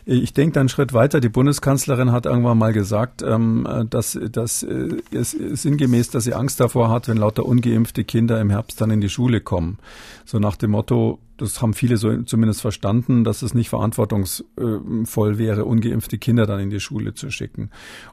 [0.06, 1.20] ich denke dann einen Schritt weiter.
[1.20, 6.60] Die Bundeskanzlerin hat irgendwann mal gesagt, ähm, dass, dass äh, es sinngemäß, dass sie Angst
[6.60, 9.78] davor hat, wenn lauter ungeimpfte Kinder im Herbst dann in die Schule kommen.
[10.26, 15.66] So nach dem Motto, das haben viele so zumindest verstanden, dass es nicht verantwortungsvoll wäre,
[15.66, 17.70] ungeimpfte Kinder dann in die Schule zu schicken.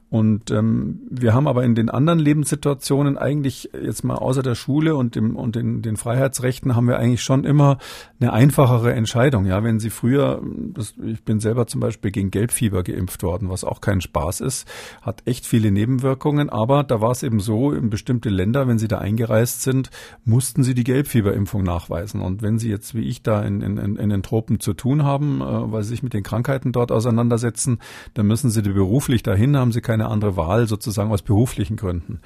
[0.08, 4.94] Und ähm, wir haben aber in den anderen Lebenssituationen eigentlich jetzt mal außer der Schule
[4.94, 7.78] und dem und den, den Freiheitsrechten haben wir eigentlich schon immer
[8.20, 9.46] eine einfachere Entscheidung.
[9.46, 10.40] Ja, wenn Sie früher,
[10.74, 14.68] das, ich bin selber zum Beispiel gegen Gelbfieber geimpft worden, was auch kein Spaß ist,
[15.02, 16.50] hat echt viele Nebenwirkungen.
[16.50, 19.90] Aber da war es eben so, in bestimmte Länder, wenn Sie da eingereist sind,
[20.24, 22.20] mussten Sie die Gelbfieberimpfung nachweisen.
[22.20, 25.40] Und wenn Sie jetzt wie ich da in, in, in den Tropen zu tun haben,
[25.40, 27.78] äh, weil Sie sich mit den Krankheiten dort auseinandersetzen,
[28.14, 32.20] dann müssen Sie beruflich dahin, haben Sie keine andere Wahl, sozusagen aus beruflichen Gründen.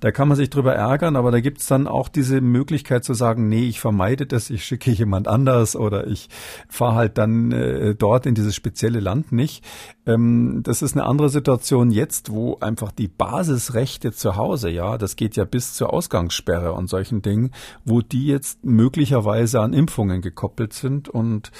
[0.00, 3.14] Da kann man sich drüber ärgern, aber da gibt es dann auch diese Möglichkeit zu
[3.14, 6.28] sagen, nee, ich vermeide das, ich schicke jemand anders oder ich
[6.68, 9.64] fahre halt dann äh, dort in dieses spezielle Land nicht.
[10.06, 15.16] Ähm, das ist eine andere Situation jetzt, wo einfach die Basisrechte zu Hause, ja, das
[15.16, 17.50] geht ja bis zur Ausgangssperre und solchen Dingen,
[17.84, 21.50] wo die jetzt möglicherweise an Impfungen gekoppelt sind und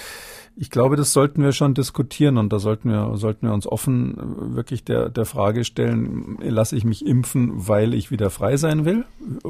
[0.58, 4.16] ich glaube, das sollten wir schon diskutieren und da sollten wir, sollten wir uns offen
[4.16, 8.86] äh, wirklich der, der Frage stellen, lasse ich mich impfen, weil ich wieder frei sein
[8.86, 9.04] will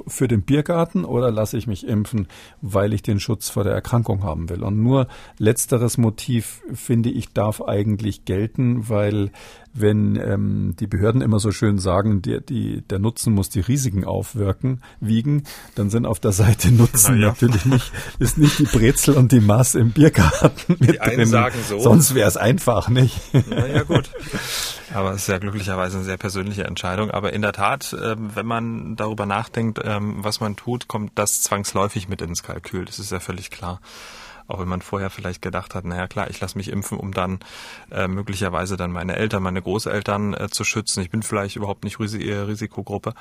[0.09, 2.27] für den Biergarten oder lasse ich mich impfen,
[2.61, 4.65] weil ich den Schutz vor der Erkrankung haben will?
[4.65, 5.07] Und nur
[5.39, 9.31] letzteres Motiv, finde ich, darf eigentlich gelten, weil
[9.81, 14.05] wenn ähm, die Behörden immer so schön sagen, die, die, der Nutzen muss die Risiken
[14.05, 17.29] aufwirken, wiegen, dann sind auf der Seite Nutzen ja.
[17.29, 21.27] natürlich nicht, ist nicht die Brezel und die Maß im Biergarten mit die einen drin.
[21.27, 21.79] sagen so.
[21.79, 23.21] Sonst wäre es einfach, nicht?
[23.51, 24.11] Ja, ja, gut.
[24.95, 27.11] Aber es ist ja glücklicherweise eine sehr persönliche Entscheidung.
[27.11, 31.43] Aber in der Tat, ähm, wenn man darüber nachdenkt, ähm, was man tut, kommt das
[31.43, 32.85] zwangsläufig mit ins Kalkül.
[32.85, 33.81] Das ist ja völlig klar.
[34.49, 37.41] Auch wenn man vorher vielleicht gedacht hat, naja klar, ich lasse mich impfen, um dann
[37.91, 41.03] äh, möglicherweise dann meine Eltern, meine Großeltern äh, zu schützen.
[41.03, 43.15] Ich bin vielleicht überhaupt nicht Ris Risikogruppe,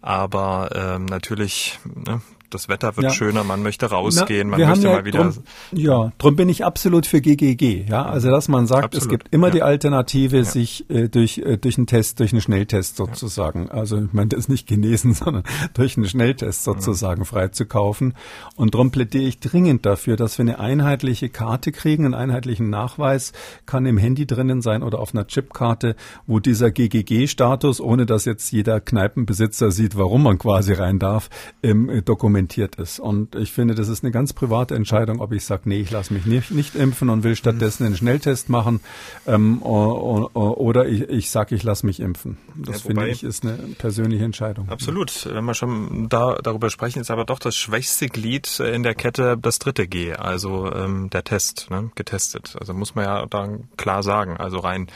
[0.00, 2.20] aber ähm, natürlich, ne,
[2.50, 3.10] das Wetter wird ja.
[3.10, 5.24] schöner, man möchte rausgehen, Na, man möchte ja mal wieder.
[5.24, 5.34] Drum,
[5.72, 7.86] ja, drum bin ich absolut für GGG.
[7.88, 9.02] Ja, also dass man sagt, absolut.
[9.02, 9.52] es gibt immer ja.
[9.52, 14.12] die Alternative, sich äh, durch äh, durch einen Test, durch einen Schnelltest sozusagen, also ich
[14.12, 15.42] meine, das ist nicht genesen, sondern
[15.74, 18.14] durch einen Schnelltest sozusagen freizukaufen.
[18.56, 23.32] Und drum plädiere ich dringend dafür, dass wir eine einheitliche Karte kriegen, einen einheitlichen Nachweis,
[23.66, 25.96] kann im Handy drinnen sein oder auf einer Chipkarte,
[26.26, 31.28] wo dieser GGG-Status, ohne dass jetzt jeder Kneipenbesitzer sieht, warum man quasi rein darf,
[31.62, 33.00] ähm, dokumentiert dokumentiert ist.
[33.00, 36.14] Und ich finde, das ist eine ganz private Entscheidung, ob ich sage, nee, ich lasse
[36.14, 38.80] mich nicht, nicht impfen und will stattdessen einen Schnelltest machen
[39.26, 42.38] ähm, oder ich, ich sage, ich lasse mich impfen.
[42.54, 44.68] Das ja, finde ich ist eine persönliche Entscheidung.
[44.68, 45.28] Absolut.
[45.30, 49.36] Wenn wir schon da, darüber sprechen, ist aber doch das schwächste Glied in der Kette
[49.40, 52.56] das dritte G, also ähm, der Test, ne, getestet.
[52.60, 54.88] Also muss man ja dann klar sagen, also rein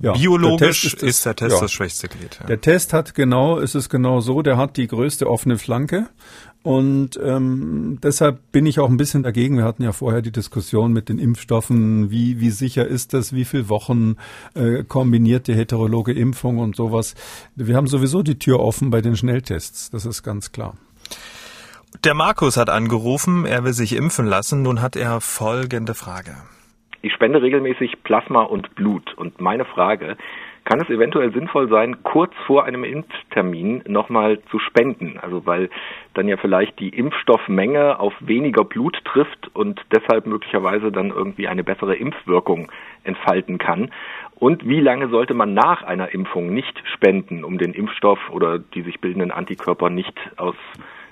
[0.00, 1.60] ja, Biologisch ist, das, ist, der Test ja.
[1.60, 2.38] das schwächste Glied.
[2.40, 2.46] Ja.
[2.46, 6.08] Der Test hat genau, ist es genau so, der hat die größte offene Flanke.
[6.62, 9.56] Und ähm, deshalb bin ich auch ein bisschen dagegen.
[9.56, 13.46] Wir hatten ja vorher die Diskussion mit den Impfstoffen, wie, wie sicher ist das, wie
[13.46, 14.16] viele Wochen
[14.54, 17.14] äh, kombinierte heterologe Impfung und sowas.
[17.56, 20.74] Wir haben sowieso die Tür offen bei den Schnelltests, das ist ganz klar.
[22.04, 24.62] Der Markus hat angerufen, er will sich impfen lassen.
[24.62, 26.36] Nun hat er folgende Frage.
[27.02, 30.16] Ich spende regelmäßig Plasma und Blut und meine Frage,
[30.64, 35.18] kann es eventuell sinnvoll sein, kurz vor einem Impftermin nochmal zu spenden.
[35.20, 35.70] Also weil
[36.14, 41.64] dann ja vielleicht die Impfstoffmenge auf weniger Blut trifft und deshalb möglicherweise dann irgendwie eine
[41.64, 42.70] bessere Impfwirkung
[43.04, 43.90] entfalten kann.
[44.34, 48.82] Und wie lange sollte man nach einer Impfung nicht spenden, um den Impfstoff oder die
[48.82, 50.56] sich bildenden Antikörper nicht aus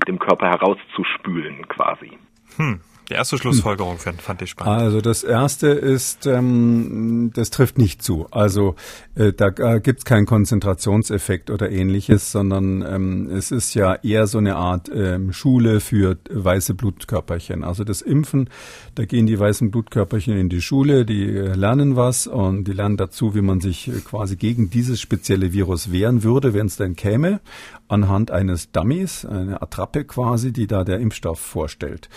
[0.07, 2.13] dem Körper herauszuspülen quasi?
[2.57, 2.81] Hm.
[3.09, 4.83] Die erste Schlussfolgerung fand, fand ich spannend.
[4.83, 8.27] Also das erste ist, ähm, das trifft nicht zu.
[8.31, 8.75] Also
[9.15, 14.27] äh, da äh, gibt es keinen Konzentrationseffekt oder ähnliches, sondern ähm, es ist ja eher
[14.27, 17.65] so eine Art ähm, Schule für weiße Blutkörperchen.
[17.65, 18.51] Also das Impfen,
[18.95, 22.99] da gehen die weißen Blutkörperchen in die Schule, die äh, lernen was und die lernen
[22.99, 26.95] dazu, wie man sich äh, quasi gegen dieses spezielle Virus wehren würde, wenn es denn
[26.95, 27.41] käme,
[27.89, 32.09] anhand eines Dummies, eine Attrappe quasi, die da der Impfstoff vorstellt.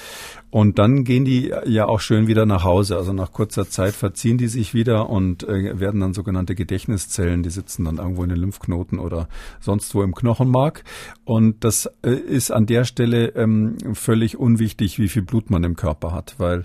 [0.51, 2.97] Und dann gehen die ja auch schön wieder nach Hause.
[2.97, 7.41] Also nach kurzer Zeit verziehen die sich wieder und äh, werden dann sogenannte Gedächtniszellen.
[7.41, 9.29] Die sitzen dann irgendwo in den Lymphknoten oder
[9.61, 10.83] sonst wo im Knochenmark.
[11.23, 15.77] Und das äh, ist an der Stelle ähm, völlig unwichtig, wie viel Blut man im
[15.77, 16.63] Körper hat, weil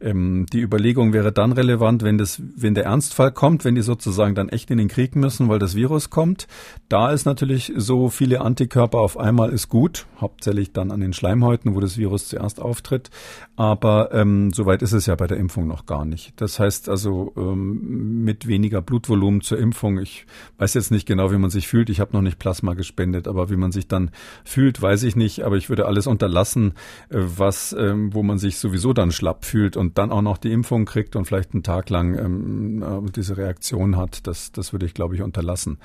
[0.00, 4.34] ähm, die Überlegung wäre dann relevant, wenn das, wenn der Ernstfall kommt, wenn die sozusagen
[4.34, 6.46] dann echt in den Krieg müssen, weil das Virus kommt.
[6.88, 11.74] Da ist natürlich so viele Antikörper auf einmal ist gut, hauptsächlich dann an den Schleimhäuten,
[11.74, 13.10] wo das Virus zuerst auftritt.
[13.56, 16.32] Aber ähm, soweit ist es ja bei der Impfung noch gar nicht.
[16.40, 19.98] Das heißt also ähm, mit weniger Blutvolumen zur Impfung.
[19.98, 20.26] Ich
[20.58, 21.90] weiß jetzt nicht genau, wie man sich fühlt.
[21.90, 24.10] Ich habe noch nicht Plasma gespendet, aber wie man sich dann
[24.44, 25.42] fühlt, weiß ich nicht.
[25.42, 26.74] Aber ich würde alles unterlassen,
[27.10, 30.52] äh, was, ähm, wo man sich sowieso dann schlapp fühlt und dann auch noch die
[30.52, 34.26] Impfung kriegt und vielleicht einen Tag lang ähm, äh, diese Reaktion hat.
[34.26, 35.78] Das, das würde ich, glaube ich, unterlassen.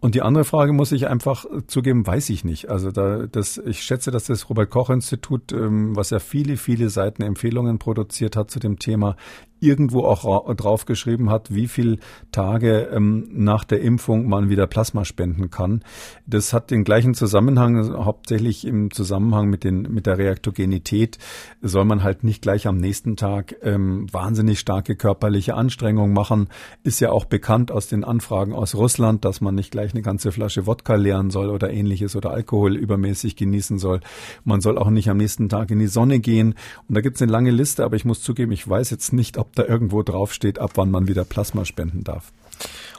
[0.00, 2.70] Und die andere Frage muss ich einfach zugeben, weiß ich nicht.
[2.70, 6.88] Also da, das, ich schätze, dass das Robert Koch Institut, ähm, was ja viele, viele
[6.88, 9.14] Seiten Empfehlungen produziert hat zu dem Thema,
[9.60, 11.98] irgendwo auch draufgeschrieben hat, wie viel
[12.32, 15.82] Tage ähm, nach der Impfung man wieder Plasma spenden kann.
[16.26, 21.18] Das hat den gleichen Zusammenhang, hauptsächlich im Zusammenhang mit, den, mit der Reaktogenität
[21.60, 26.48] soll man halt nicht gleich am nächsten Tag ähm, wahnsinnig starke körperliche Anstrengung machen.
[26.82, 30.32] Ist ja auch bekannt aus den Anfragen aus Russland, dass man nicht gleich eine ganze
[30.32, 34.00] Flasche Wodka leeren soll oder ähnliches oder Alkohol übermäßig genießen soll.
[34.44, 36.54] Man soll auch nicht am nächsten Tag in die Sonne gehen.
[36.88, 39.38] Und da gibt es eine lange Liste, aber ich muss zugeben, ich weiß jetzt nicht,
[39.38, 42.32] ob ob da irgendwo draufsteht, ab wann man wieder Plasma spenden darf.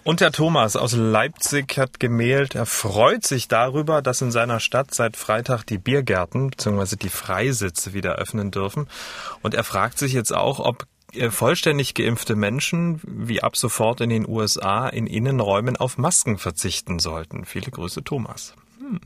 [0.04, 4.94] Und der Thomas aus Leipzig hat gemeldet, er freut sich darüber, dass in seiner Stadt
[4.96, 6.96] seit Freitag die Biergärten bzw.
[6.96, 8.88] die Freisitze wieder öffnen dürfen.
[9.44, 14.10] Und er fragt sich jetzt auch, ob äh, vollständig geimpfte Menschen wie ab sofort in
[14.10, 17.46] den USA in Innenräumen auf Masken verzichten sollten.
[17.46, 18.56] Viele Grüße, Thomas.
[18.80, 19.02] Hm.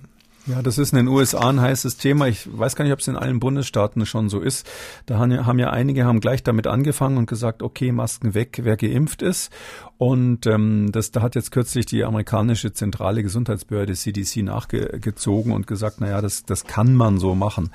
[0.46, 2.28] Ja, das ist in den USA ein heißes Thema.
[2.28, 4.70] Ich weiß gar nicht, ob es in allen Bundesstaaten schon so ist.
[5.06, 9.22] Da haben ja einige haben gleich damit angefangen und gesagt, okay, Masken weg, wer geimpft
[9.22, 9.54] ist.
[9.98, 15.98] Und ähm, das, da hat jetzt kürzlich die amerikanische zentrale Gesundheitsbehörde CDC nachgezogen und gesagt,
[16.00, 17.70] na ja, das, das kann man so machen.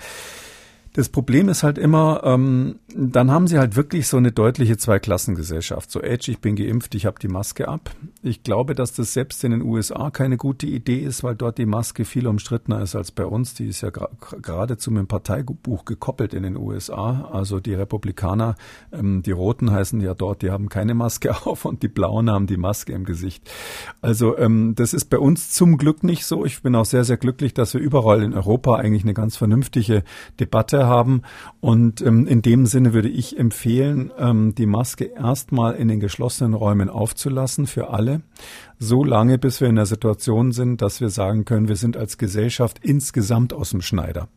[0.94, 5.90] Das Problem ist halt immer, ähm, dann haben sie halt wirklich so eine deutliche Zweiklassengesellschaft.
[5.90, 7.90] So, Edge, ich bin geimpft, ich habe die Maske ab.
[8.22, 11.66] Ich glaube, dass das selbst in den USA keine gute Idee ist, weil dort die
[11.66, 13.54] Maske viel umstrittener ist als bei uns.
[13.54, 17.28] Die ist ja geradezu mit dem Parteibuch gekoppelt in den USA.
[17.32, 18.56] Also die Republikaner,
[18.92, 22.46] ähm, die Roten heißen ja dort, die haben keine Maske auf und die Blauen haben
[22.46, 23.48] die Maske im Gesicht.
[24.00, 26.44] Also ähm, das ist bei uns zum Glück nicht so.
[26.44, 30.02] Ich bin auch sehr, sehr glücklich, dass wir überall in Europa eigentlich eine ganz vernünftige
[30.40, 31.22] Debatte haben.
[31.60, 36.54] Und ähm, in dem Sinne würde ich empfehlen, ähm, die Maske erstmal in den geschlossenen
[36.54, 38.22] Räumen aufzulassen für alle
[38.78, 42.18] so lange, bis wir in der Situation sind, dass wir sagen können, wir sind als
[42.18, 44.28] Gesellschaft insgesamt aus dem Schneider.